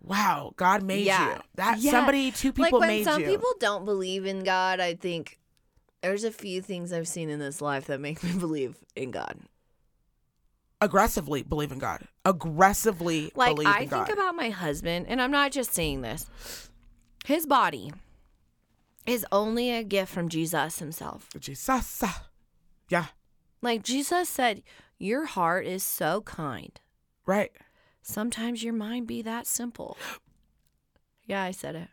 [0.00, 1.36] wow god made Yeah.
[1.36, 1.90] you that Yeah.
[1.92, 5.38] somebody two people like when made some you people don't believe in God, I think
[6.02, 9.38] there's a few things I've seen in this life that make me believe in God.
[10.84, 14.02] Aggressively believe in god aggressively Like believe I in God.
[14.02, 16.26] I think about my husband, and I'm not just saying this.
[17.24, 17.92] His body
[19.06, 21.28] is only a gift from Jesus himself.
[21.38, 22.02] jesus
[22.88, 23.06] yeah
[23.60, 24.62] Like Jesus said,
[24.98, 26.78] Your heart is so kind.
[27.26, 27.52] Right.
[28.02, 29.96] Sometimes your mind be that simple.
[31.26, 31.88] Yeah, I said it.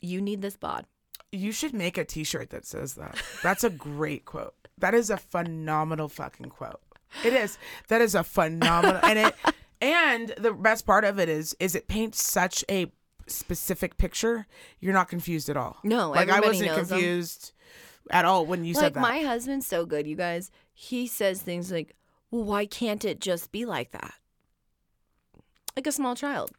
[0.00, 0.86] You need this bod.
[1.30, 3.16] You should make a t-shirt that says that.
[3.42, 4.54] That's a great quote.
[4.78, 6.80] That is a phenomenal fucking quote.
[7.24, 7.58] It is.
[7.88, 9.34] That is a phenomenal and it
[9.80, 12.90] and the best part of it is is it paints such a
[13.26, 14.46] specific picture.
[14.80, 15.76] You're not confused at all.
[15.84, 16.98] No, Like I wasn't knows them.
[16.98, 17.52] confused
[18.10, 19.00] at all when you like said that.
[19.00, 20.50] my husband's so good, you guys.
[20.74, 21.94] He says things like,
[22.30, 24.14] "Well, why can't it just be like that?"
[25.76, 26.50] Like a small child.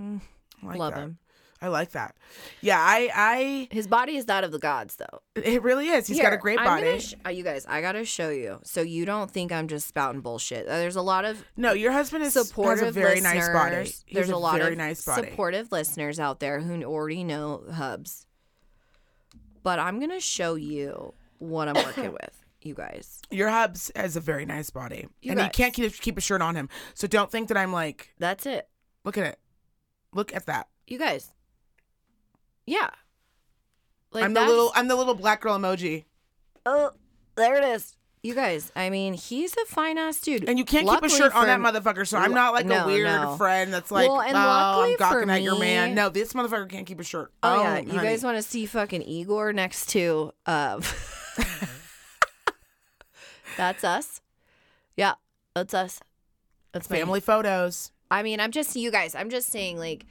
[0.00, 0.20] I
[0.62, 1.00] like Love that.
[1.00, 1.18] him.
[1.64, 2.14] I like that.
[2.60, 3.68] Yeah, I I.
[3.70, 5.20] His body is that of the gods, though.
[5.34, 6.06] It really is.
[6.06, 6.98] He's got a great I'm body.
[7.00, 10.20] sh- uh, you guys, I gotta show you, so you don't think I'm just spouting
[10.20, 10.66] bullshit.
[10.66, 13.76] Uh, There's a lot of no, your husband is supportive has a very nice body.
[13.76, 14.04] listeners.
[14.06, 15.30] He There's has a, lot very of nice body.
[15.30, 18.26] supportive listeners out there who already know Hubs.
[19.62, 23.22] But I'm gonna show you what I'm working with, you guys.
[23.30, 26.42] Your hubs has a very nice body, You and he can't keep keep a shirt
[26.42, 26.68] on him.
[26.92, 28.68] So don't think that I'm like, That's it,
[29.04, 29.38] look at it,
[30.12, 30.68] look at that.
[30.86, 31.30] you guys.
[32.66, 32.90] Yeah,
[34.12, 36.04] like I'm the that's- little I'm the little black girl emoji,
[36.66, 36.90] Oh,
[37.36, 37.96] there it is.
[38.22, 40.48] You guys, I mean, he's a fine ass dude.
[40.48, 42.08] and you can't Luckily keep a shirt on for- that motherfucker.
[42.08, 43.36] So I'm not like No, a weird no.
[43.36, 45.94] friend that's like, Well, and oh, I'm luckily for at your me- man.
[45.94, 47.30] No, this motherfucker can't keep a shirt.
[47.42, 48.08] Oh, yeah, on, you honey.
[48.08, 50.80] guys want to see fucking Igor next to uh
[53.56, 54.20] That's us.
[54.96, 55.14] Yeah,
[55.54, 56.00] that's us.
[56.72, 57.92] That's my- family photos.
[58.10, 59.14] I mean, I'm just you guys.
[59.14, 60.06] I'm just saying, like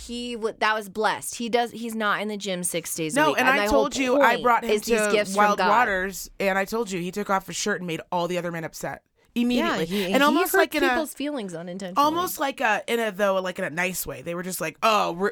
[0.00, 1.36] he would that was blessed.
[1.36, 1.70] He does.
[1.70, 3.16] He's not in the gym six days.
[3.16, 3.40] a No, week.
[3.40, 7.10] and I told you I brought him to Wild Waters, and I told you he
[7.10, 9.02] took off his shirt and made all the other men upset
[9.34, 12.04] immediately, Yeah, he, and almost like in a people's feelings unintentionally.
[12.04, 14.22] almost like a in a though like in a nice way.
[14.22, 15.30] They were just like, "Oh, re-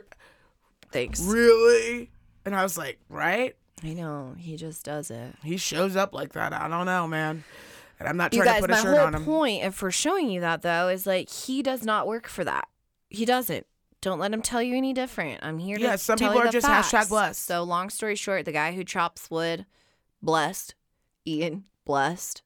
[0.92, 1.20] thanks.
[1.20, 2.10] really?"
[2.44, 5.34] And I was like, "Right." I know he just does it.
[5.42, 6.52] He shows up like that.
[6.52, 7.44] I don't know, man.
[7.98, 9.20] And I'm not trying guys, to put a shirt on him.
[9.22, 12.26] My whole point of for showing you that though is like he does not work
[12.28, 12.68] for that.
[13.08, 13.66] He doesn't.
[14.00, 15.40] Don't let them tell you any different.
[15.42, 15.92] I'm here to tell you.
[15.92, 17.44] Yeah, some tell people are just hashtag blessed.
[17.44, 19.66] So long story short, the guy who chops wood,
[20.22, 20.74] blessed.
[21.26, 22.42] Ian, blessed.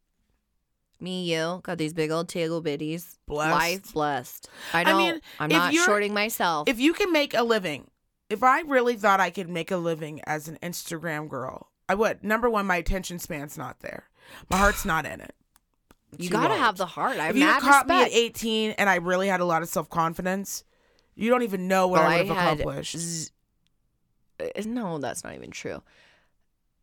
[1.00, 3.18] Me, you, got these big old taggle bitties.
[3.26, 3.52] Blessed.
[3.52, 4.48] Life blessed.
[4.72, 4.98] I I know.
[4.98, 6.68] mean, I'm not shorting myself.
[6.68, 7.90] If you can make a living,
[8.30, 12.24] if I really thought I could make a living as an Instagram girl, I would.
[12.24, 14.04] Number one, my attention span's not there.
[14.48, 15.34] My heart's not in it.
[16.18, 16.60] you gotta old.
[16.60, 17.18] have the heart.
[17.18, 19.90] I If you caught me at 18 and I really had a lot of self
[19.90, 20.64] confidence,
[21.14, 22.96] you don't even know what Well, I would have accomplished.
[22.96, 23.30] z-
[24.40, 25.82] uh, no, that's not even true.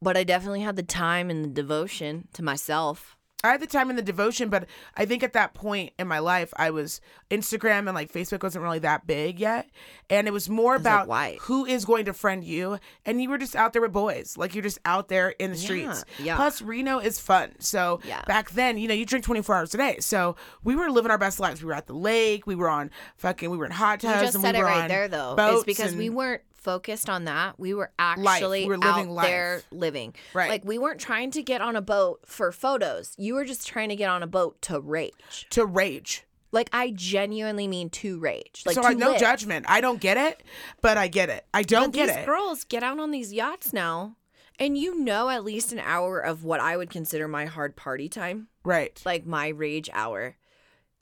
[0.02, 3.18] But I definitely had the time and the devotion to myself.
[3.44, 4.66] I had the time and the devotion, but
[4.96, 8.64] I think at that point in my life, I was Instagram and like Facebook wasn't
[8.64, 9.70] really that big yet,
[10.10, 11.38] and it was more like, about why?
[11.42, 14.54] who is going to friend you, and you were just out there with boys, like
[14.54, 16.04] you're just out there in the streets.
[16.20, 16.36] yeah.
[16.36, 18.22] Plus, Reno is fun, so Yeah.
[18.28, 21.18] back then, you know, you drink 24 hours a day, so we were living our
[21.18, 21.62] best lives.
[21.62, 24.16] We were at the lake, we were on fucking, we were in hot tubs.
[24.16, 25.36] You just and said we it were right on there, though.
[25.38, 27.60] It's because we weren't focused on that.
[27.60, 29.28] We were actually We were living out life.
[29.28, 30.16] there living.
[30.34, 30.50] Right.
[30.50, 33.14] Like we weren't trying to get on a boat for photos.
[33.18, 35.48] You were just trying to get on a boat to rage.
[35.50, 36.24] to rage.
[36.54, 38.64] Like I genuinely mean to rage.
[38.66, 39.20] Like so I no live.
[39.20, 39.66] judgment.
[39.70, 40.44] I don't get it,
[40.82, 41.46] but I get it.
[41.54, 42.26] I don't But get these it.
[42.26, 44.18] girls get out on these yachts now,
[44.60, 48.10] and you know at least an hour of what I would consider my hard party
[48.10, 49.02] time, right.
[49.06, 50.36] like my rage hour.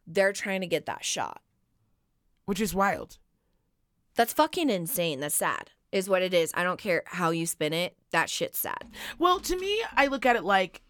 [0.05, 1.41] They're trying to get that shot.
[2.45, 3.17] Which is wild.
[4.19, 5.21] That's fucking insane.
[5.21, 5.69] That's sad.
[5.93, 6.51] Is what it is.
[6.53, 7.95] I don't care how you spin it.
[8.11, 8.83] That shit's sad.
[9.17, 10.81] Well, to me, I look at it like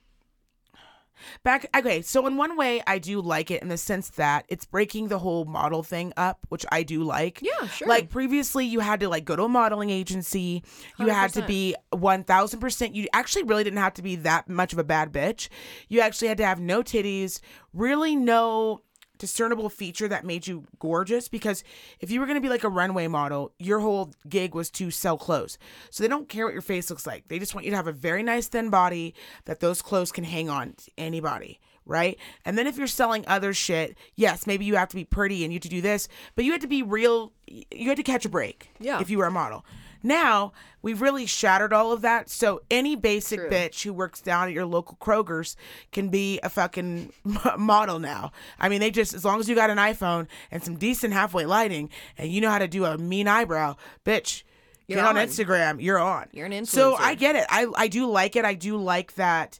[1.44, 1.68] back.
[1.78, 5.10] Okay, so in one way, I do like it in the sense that it's breaking
[5.10, 7.40] the whole model thing up, which I do like.
[7.44, 7.88] Yeah, sure.
[7.88, 10.64] Like previously, you had to like go to a modeling agency.
[10.98, 12.96] You had to be one thousand percent.
[12.96, 15.50] You actually really didn't have to be that much of a bad bitch.
[15.88, 17.42] You actually had to have no titties,
[17.74, 18.82] really no
[19.20, 21.28] discernible feature that made you gorgeous?
[21.28, 21.64] Because
[22.00, 24.90] if you were going to be like a runway model your whole gig was to
[24.90, 25.58] sell clothes.
[25.92, 27.28] So they don't care what your face looks like.
[27.28, 29.14] They just want you to have a very nice thin body
[29.46, 32.20] that those clothes can hang on to anybody right?
[32.46, 35.52] And then if you're selling other shit yes maybe you have to be pretty and
[35.52, 38.26] you have to do this but you had to be real you had to catch
[38.26, 39.02] a break Yeah.
[39.02, 39.66] if you were a model
[40.04, 43.50] now we've really shattered all of that so any basic True.
[43.50, 45.56] bitch who works down at your local kroger's
[45.91, 47.12] can be a fucking
[47.58, 50.76] model now i mean they just as long as you got an iphone and some
[50.76, 53.76] decent halfway lighting and you know how to do a mean eyebrow
[54.06, 54.43] bitch
[54.88, 55.18] You're get on.
[55.18, 55.28] on.
[55.28, 56.68] instagram you're on You're an influencer.
[56.68, 59.60] so i get it i i do like it i do like that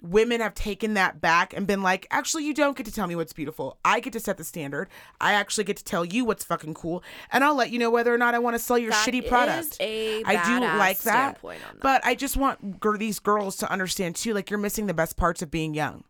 [0.00, 3.16] women have taken that back and been like, actually, you don't get to tell me
[3.16, 3.78] what's beautiful.
[3.84, 4.88] I get to set the standard.
[5.20, 8.14] I actually get to tell you what's fucking cool, and I'll let you know whether
[8.14, 9.76] or not I want to sell your That shitty product.
[9.80, 11.80] I do like that, that.
[11.80, 14.34] but I just want gir- these girls to understand too.
[14.34, 16.04] Like you're missing the best parts of being young.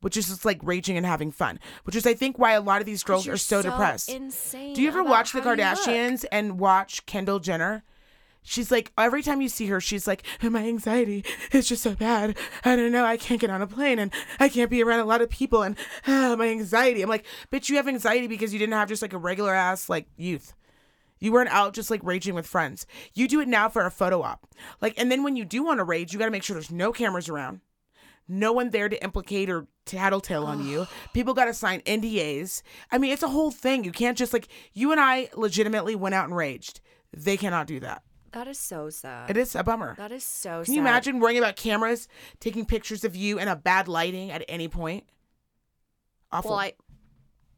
[0.00, 2.80] which is just like raging and having fun, which is I think why a lot
[2.80, 4.08] of these girls are so, depressed.
[4.08, 4.74] Insane.
[4.74, 5.64] Do you ever watch the how you look.
[5.78, 7.84] Kardashians and watch Kendall Jenner?
[8.42, 12.36] She's like every time you see her, she's like, my anxiety is just so bad.
[12.64, 13.04] I don't know.
[13.04, 15.62] I can't get on a plane and I can't be around a lot of people
[15.62, 15.76] and
[16.06, 17.02] ah, my anxiety.
[17.02, 19.88] I'm like, bitch, you have anxiety because you didn't have just like a regular ass
[19.88, 20.54] like youth.
[21.22, 22.84] You weren't out just like raging with friends.
[23.14, 24.44] You do it now for a photo op.
[24.80, 26.72] Like, and then when you do want to rage, you got to make sure there's
[26.72, 27.60] no cameras around,
[28.26, 30.88] no one there to implicate or tattletale on you.
[31.14, 32.62] People got to sign NDAs.
[32.90, 33.84] I mean, it's a whole thing.
[33.84, 36.80] You can't just like, you and I legitimately went out and raged.
[37.16, 38.02] They cannot do that.
[38.32, 39.30] That is so sad.
[39.30, 39.94] It is a bummer.
[39.96, 40.62] That is so.
[40.62, 42.08] Sad Can you imagine worrying about cameras
[42.40, 45.04] taking pictures of you in a bad lighting at any point?
[46.30, 46.52] Awful.
[46.52, 46.72] Well, I,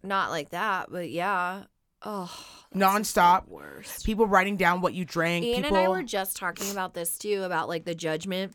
[0.02, 1.64] not like that, but yeah.
[2.02, 2.30] Oh,
[2.74, 3.48] Nonstop.
[3.48, 4.04] worst.
[4.04, 5.44] People writing down what you drank.
[5.44, 5.76] Ian people.
[5.76, 8.52] and I were just talking about this too, about like the judgment.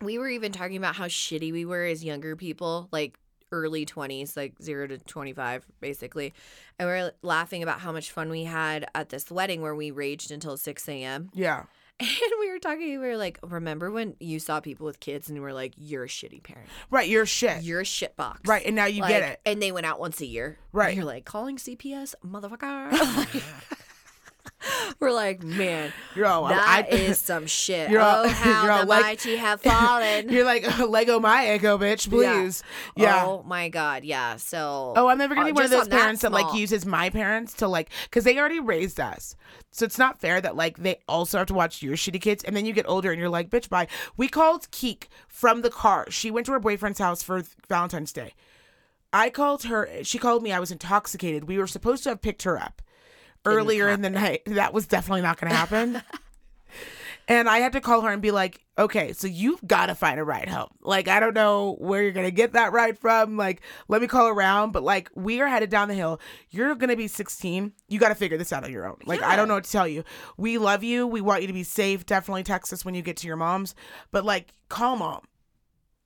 [0.00, 3.18] We were even talking about how shitty we were as younger people, like
[3.52, 6.34] early 20s, like zero to 25, basically.
[6.78, 9.90] And we are laughing about how much fun we had at this wedding where we
[9.90, 11.30] raged until 6 a.m.
[11.34, 11.64] yeah.
[12.00, 15.34] And we were talking, we were like, remember when you saw people with kids and
[15.34, 16.68] you were like, you're a shitty parent?
[16.90, 17.08] Right.
[17.08, 17.64] You're shit.
[17.64, 18.42] You're a shit box.
[18.48, 19.40] Right, and now you get it.
[19.44, 20.58] And they went out once a year.
[20.70, 20.90] Right.
[20.90, 23.42] And you're like, calling CPS, motherfucker.
[25.00, 27.90] We're like, man, You're all that I, is some shit.
[27.90, 30.28] You're all- oh, how you're all the like- mighty have fallen.
[30.28, 32.08] You're like Lego my ego, bitch.
[32.08, 32.62] Please.
[32.96, 33.24] Yeah.
[33.26, 34.04] Oh my god.
[34.04, 34.36] Yeah.
[34.36, 34.92] So.
[34.96, 36.84] Oh, I'm never gonna uh, be one of those on that parents that like uses
[36.84, 39.36] my parents to like, because they already raised us.
[39.70, 42.56] So it's not fair that like they also have to watch your shitty kids, and
[42.56, 43.86] then you get older and you're like, bitch, bye.
[44.16, 46.10] We called Keek from the car.
[46.10, 48.34] She went to her boyfriend's house for Valentine's Day.
[49.12, 49.88] I called her.
[50.02, 50.52] She called me.
[50.52, 51.44] I was intoxicated.
[51.44, 52.82] We were supposed to have picked her up
[53.44, 54.42] earlier in the night.
[54.46, 56.02] That was definitely not going to happen.
[57.28, 60.18] and I had to call her and be like, okay, so you've got to find
[60.18, 60.70] a ride home.
[60.80, 63.36] Like, I don't know where you're going to get that ride from.
[63.36, 64.72] Like, let me call around.
[64.72, 66.20] But like, we are headed down the hill.
[66.50, 67.72] You're going to be 16.
[67.88, 68.96] You got to figure this out on your own.
[69.04, 70.04] Like, I don't know what to tell you.
[70.36, 71.06] We love you.
[71.06, 72.06] We want you to be safe.
[72.06, 73.74] Definitely text us when you get to your mom's.
[74.10, 75.24] But like, call mom.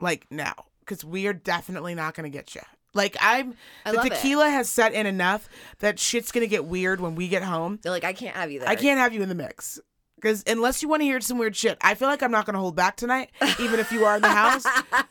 [0.00, 0.54] Like, now.
[0.80, 2.62] Because we are definitely not going to get you.
[2.94, 3.54] Like I'm,
[3.86, 4.12] I the love it.
[4.14, 7.78] tequila has set in enough that shit's gonna get weird when we get home.
[7.82, 8.68] They're like, I can't have you there.
[8.68, 9.80] I can't have you in the mix.
[10.16, 12.52] Because unless you want to hear some weird shit, I feel like I'm not to
[12.56, 14.64] hold back tonight, even if you are in the house.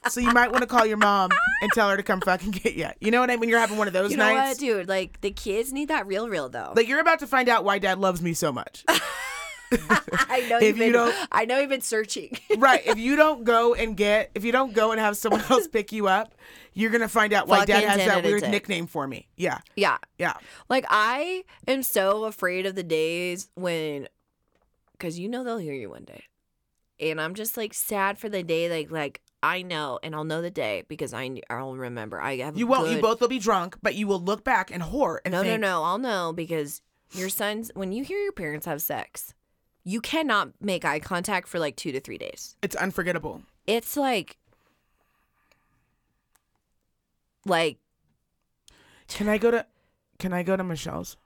[0.09, 2.75] so you might want to call your mom and tell her to come fucking get
[2.75, 2.88] you.
[3.01, 3.41] You know what I mean?
[3.41, 4.59] When you're having one of those You know what, nights.
[4.59, 4.88] dude?
[4.88, 6.71] Like the kids need that real, real though.
[6.77, 8.86] Like you're about to find out why dad loves me so much.
[10.30, 10.91] I know if you've you been.
[10.93, 12.38] don't- I know you've been searching.
[12.57, 12.82] right.
[12.86, 15.91] If you don't go and get, if you don't go and have someone else pick
[15.91, 16.36] you up,
[16.74, 19.28] you're going to find out why dad has that weird nickname for me.
[19.36, 19.59] Yeah.
[19.76, 19.97] yeah.
[20.17, 20.34] Yeah.
[20.69, 24.07] Like I am so afraid of the days when,
[24.93, 26.24] because you know they'll hear you one day,
[26.99, 28.69] and I'm just like sad for the day.
[28.69, 32.22] Like like I know, and I'll know the day because I I'll remember.
[32.22, 32.91] I have You won't.
[32.91, 35.57] You both will be drunk, but you will look back and whore and No, no,
[35.57, 35.84] no.
[35.84, 36.82] I'll know because
[37.13, 37.72] your sons.
[37.74, 39.34] When you hear your parents have sex,
[39.84, 42.55] you cannot make eye contact for like two to three days.
[42.61, 43.41] It's unforgettable.
[43.67, 44.38] It's like,
[47.45, 47.77] like
[49.07, 49.65] Can I go to,
[50.19, 51.17] can I go to Michelle's?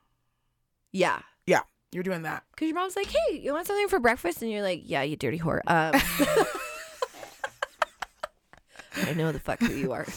[0.91, 1.19] yeah.
[1.45, 1.61] Yeah.
[1.91, 2.43] You're doing that.
[2.51, 4.41] Because your mom's like, hey, you want something for breakfast?
[4.41, 5.61] And you're like, yeah, you dirty whore.
[5.67, 5.93] Um,
[9.07, 10.05] I know the fuck who you are.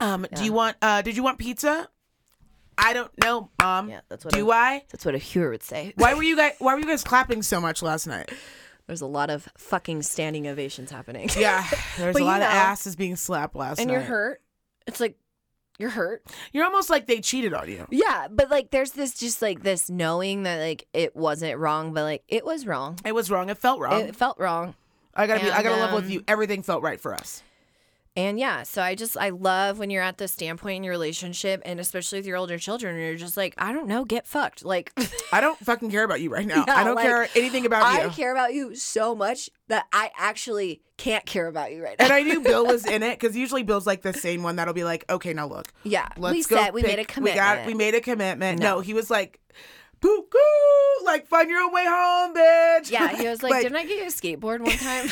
[0.00, 1.88] Um, do you want uh did you want pizza?
[2.78, 3.90] I don't know, mom.
[3.90, 4.84] Yeah, that's what do I?
[4.90, 5.92] That's what a Hewer would say.
[5.96, 8.30] Why were you guys why were you guys clapping so much last night?
[8.86, 11.28] There's a lot of fucking standing ovations happening.
[11.36, 11.66] Yeah.
[11.98, 13.94] There's a lot of asses being slapped last and night.
[13.94, 14.40] And you're hurt.
[14.86, 15.18] It's like,
[15.78, 16.24] you're hurt.
[16.52, 17.86] You're almost like they cheated on you.
[17.90, 22.02] Yeah, but like there's this just like this knowing that like it wasn't wrong, but
[22.02, 22.98] like it was wrong.
[23.04, 23.50] It was wrong.
[23.50, 24.00] It felt wrong.
[24.00, 24.74] It felt wrong.
[25.14, 26.24] I gotta be I gotta level with um, you.
[26.26, 27.42] Everything felt right for us.
[28.18, 31.62] And yeah, so I just I love when you're at the standpoint in your relationship
[31.64, 34.64] and especially with your older children, and you're just like, I don't know, get fucked.
[34.64, 34.92] Like
[35.32, 36.64] I don't fucking care about you right now.
[36.66, 38.08] Yeah, I don't like, care anything about I you.
[38.08, 42.06] I care about you so much that I actually can't care about you right now.
[42.06, 44.74] and I knew Bill was in it because usually Bill's like the same one that'll
[44.74, 46.60] be like, okay, now look, yeah, let's we go.
[46.60, 47.34] said we made a commitment.
[47.36, 48.58] We got we made a commitment.
[48.58, 48.80] No, No.
[48.80, 49.38] he was like,
[50.00, 52.90] poo coo, like find your own way home, bitch.
[52.90, 55.08] yeah, he was like, didn't I get you a skateboard one time?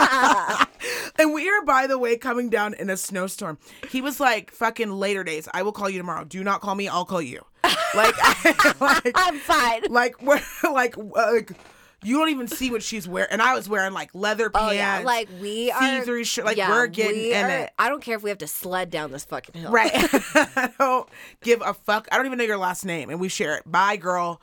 [1.18, 3.58] and we are, by the way, coming down in a snowstorm.
[3.88, 5.48] He was like, fucking later days.
[5.54, 6.24] I will call you tomorrow.
[6.24, 6.88] Do not call me.
[6.88, 7.44] I'll call you.
[7.94, 8.14] Like,
[8.80, 9.82] like, I'm fine.
[9.90, 11.52] like, we're, like, uh, like,
[12.02, 13.28] you don't even see what she's wearing.
[13.30, 14.68] And I was wearing like leather pants.
[14.70, 15.80] Oh yeah, like we are.
[15.80, 16.44] see-through shirt.
[16.44, 17.70] Like, yeah, we're getting we in are- it.
[17.78, 19.70] I don't care if we have to sled down this fucking hill.
[19.70, 19.90] Right.
[19.94, 21.08] I don't
[21.42, 22.08] give a fuck.
[22.10, 23.10] I don't even know your last name.
[23.10, 23.62] And we share it.
[23.70, 24.40] Bye, girl.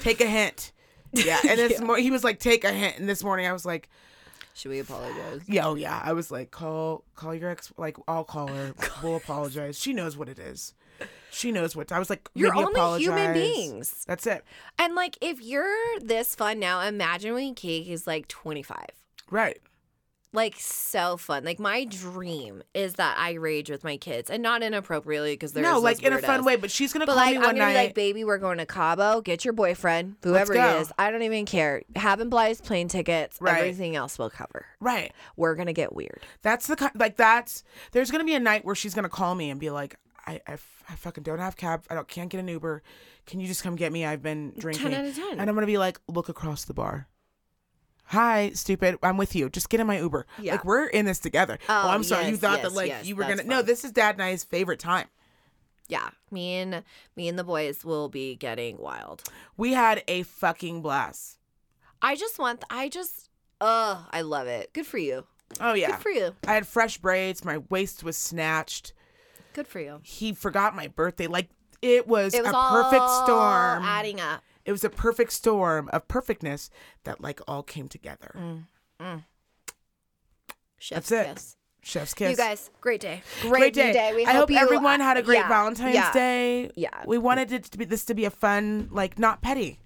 [0.00, 0.72] Take a hint.
[1.14, 1.38] Yeah.
[1.46, 2.98] And this mor- he was like, take a hint.
[2.98, 3.90] And this morning I was like,
[4.54, 5.42] Should we apologize?
[5.46, 6.00] Yeah, oh yeah.
[6.02, 8.72] I was like, call call your ex like I'll call her.
[9.02, 9.78] we'll apologize.
[9.78, 10.72] She knows what it is.
[11.32, 14.04] She knows what I was like, You're only human beings.
[14.06, 14.44] That's it.
[14.78, 18.76] And like, if you're this fun now, imagine when Cake is like 25.
[19.30, 19.58] Right.
[20.34, 21.44] Like, so fun.
[21.44, 25.62] Like, my dream is that I rage with my kids and not inappropriately because they're
[25.62, 27.56] no, like in a fun way, but she's gonna But call like, me I'm one
[27.56, 27.72] gonna night.
[27.72, 29.20] be like, baby, we're going to Cabo.
[29.20, 30.90] Get your boyfriend, whoever he is.
[30.98, 31.82] I don't even care.
[31.96, 33.36] Have him buy his plane tickets.
[33.42, 33.58] Right.
[33.58, 34.64] Everything else will cover.
[34.80, 35.12] right.
[35.36, 36.22] We're gonna get weird.
[36.40, 37.62] That's the kind like that's
[37.92, 40.52] there's gonna be a night where she's gonna call me and be like, I, I,
[40.88, 41.84] I fucking don't have cab.
[41.90, 42.82] I don't can't get an Uber.
[43.26, 44.04] Can you just come get me?
[44.04, 44.90] I've been drinking.
[44.90, 45.40] 10 out of 10.
[45.40, 47.08] And I'm gonna be like, look across the bar.
[48.06, 48.98] Hi, stupid.
[49.02, 49.48] I'm with you.
[49.48, 50.26] Just get in my Uber.
[50.38, 50.52] Yeah.
[50.52, 51.58] Like we're in this together.
[51.68, 52.28] Oh, Oh, I'm sorry.
[52.28, 53.44] you thought yes, that like yes, you were gonna.
[53.44, 55.06] No, this is Dad and I's favorite time.
[55.88, 56.84] Yeah, me and
[57.16, 59.22] me and the boys will be getting wild.
[59.56, 61.38] We had a fucking blast.
[62.00, 62.64] I just want.
[62.70, 63.28] I just.
[63.60, 64.72] Oh, I love it.
[64.72, 65.24] Good for you.
[65.60, 65.88] Oh yeah.
[65.92, 66.34] Good for you.
[66.46, 67.44] I had fresh braids.
[67.44, 68.92] My waist was snatched.
[69.52, 70.00] Good for you.
[70.02, 71.26] He forgot my birthday.
[71.26, 71.48] Like
[71.80, 73.82] it was, It was a perfect storm.
[73.82, 74.42] adding up.
[74.64, 76.70] it was a perfect storm of perfectness
[77.04, 78.34] that like all came together.
[80.78, 81.34] Chef's That's it.
[81.34, 81.56] kiss.
[81.84, 82.30] Chef's kiss.
[82.30, 83.22] You guys, great day.
[83.40, 84.12] Great, great day.
[84.14, 86.70] We I hope you, everyone uh, had a great yeah, Valentine's yeah, Day.
[86.76, 87.02] Yeah.
[87.06, 89.80] We wanted it to be this to be a fun, like not petty,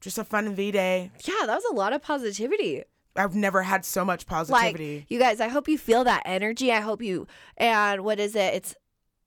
[0.00, 1.10] just a fun V day.
[1.24, 2.84] Yeah, that was a lot of positivity.
[3.16, 4.98] I've never had so much positivity.
[5.00, 6.72] Like, you guys, I hope you feel that energy.
[6.72, 7.26] I hope you,
[7.58, 8.54] and what is it?
[8.54, 8.74] It's,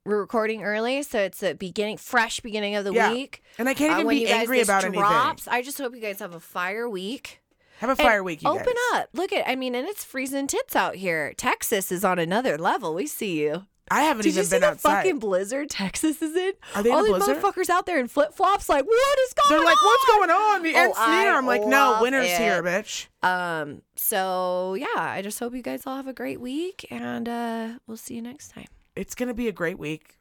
[0.06, 3.12] we're recording early, so it's a beginning, fresh beginning of the Yeah.
[3.12, 3.42] week.
[3.58, 6.20] and I can't Uh, even when be angry about drops, I just hope you guys
[6.20, 7.42] have a fire week.
[7.80, 9.02] Have a And fire week, you Open guys.
[9.02, 9.10] up.
[9.14, 11.34] Look at, I mean, and it's freezing tits out here.
[11.34, 12.94] Texas is on another level.
[12.94, 13.66] We see you.
[13.92, 14.96] I haven't Did even you see been the outside.
[15.04, 16.54] fucking blizzard Texas is in?
[16.74, 17.38] Are they All these blizzard?
[17.38, 19.66] motherfuckers out there in flip flops, like, what is going They're on?
[19.66, 20.64] like, what's going on?
[20.64, 21.36] The Oh, end's near.
[21.36, 22.38] I'm like, no, winter's it.
[22.38, 23.08] here, bitch.
[23.22, 27.68] Um, so yeah, I just hope you guys all have a great week and uh
[27.88, 28.66] we'll see you next time.
[28.96, 30.18] It's gonna be a great week.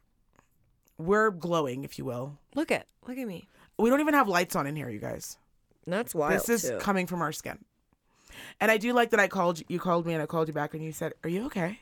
[0.97, 2.37] We're glowing, if you will.
[2.55, 3.47] Look at look at me.
[3.77, 5.37] We don't even have lights on in here, you guys.
[5.85, 6.33] That's wild.
[6.33, 7.59] this is coming from our skin.
[8.59, 10.53] And I do like that I called you, you called me and I called you
[10.53, 11.79] back and you said, "Are you okay?"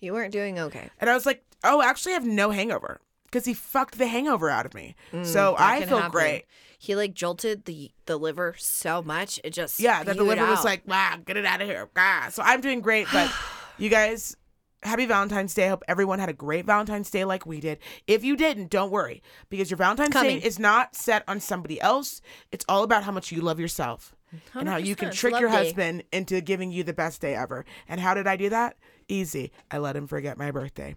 [0.00, 0.90] you weren't doing okay.
[1.00, 4.48] And I was like, "Oh, actually, I have no hangover because he fucked the hangover
[4.48, 4.94] out of me.
[5.10, 6.10] so Mm, that I feel happen.
[6.12, 6.44] great.
[6.78, 10.64] He like jolted the the liver so much it just Yeah, that the liver was
[10.64, 12.28] like, "Wow, get it out of here." Ah.
[12.30, 13.32] So I'm doing great, but
[13.78, 14.36] you guys.
[14.82, 15.66] Happy Valentine's Day.
[15.66, 17.78] I hope everyone had a great Valentine's Day like we did.
[18.06, 20.38] If you didn't, don't worry because your Valentine's Coming.
[20.38, 22.20] Day is not set on somebody else.
[22.52, 24.14] It's all about how much you love yourself
[24.54, 25.56] and how you can trick Love your day.
[25.56, 27.64] husband into giving you the best day ever.
[27.88, 28.76] And how did I do that?
[29.08, 29.52] Easy.
[29.70, 30.94] I let him forget my birthday.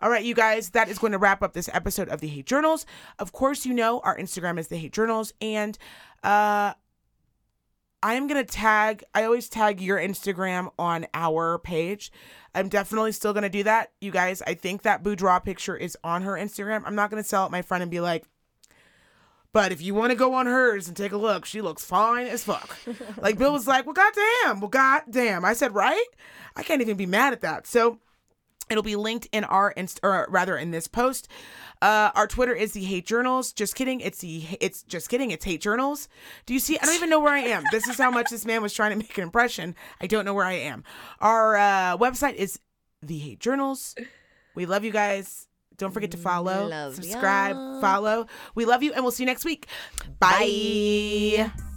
[0.00, 2.46] All right, you guys, that is going to wrap up this episode of the Hate
[2.46, 2.84] Journals.
[3.18, 5.78] Of course, you know our Instagram is the Hate Journals, and
[6.22, 6.74] uh,
[8.04, 9.02] I am gonna tag.
[9.14, 12.12] I always tag your Instagram on our page.
[12.54, 14.42] I'm definitely still gonna do that, you guys.
[14.42, 16.82] I think that boudoir picture is on her Instagram.
[16.84, 18.26] I'm not gonna sell it my friend and be like,
[19.54, 22.26] but if you want to go on hers and take a look, she looks fine
[22.26, 22.76] as fuck.
[23.16, 25.42] like Bill was like, well, goddamn, well, goddamn.
[25.42, 26.04] I said, right?
[26.56, 27.66] I can't even be mad at that.
[27.66, 28.00] So
[28.70, 31.28] it'll be linked in our inst- or rather in this post.
[31.82, 33.52] Uh, our Twitter is the Hate Journals.
[33.52, 34.00] Just kidding.
[34.00, 35.30] It's the it's just kidding.
[35.30, 36.08] It's Hate Journals.
[36.46, 36.78] Do you see?
[36.78, 37.64] I don't even know where I am.
[37.70, 39.74] This is how much this man was trying to make an impression.
[40.00, 40.84] I don't know where I am.
[41.20, 42.58] Our uh, website is
[43.02, 43.94] the Hate Journals.
[44.54, 45.46] We love you guys.
[45.76, 47.80] Don't forget to follow, Love subscribe, ya.
[47.80, 48.26] follow.
[48.54, 49.66] We love you, and we'll see you next week.
[50.20, 51.48] Bye.
[51.48, 51.73] Bye.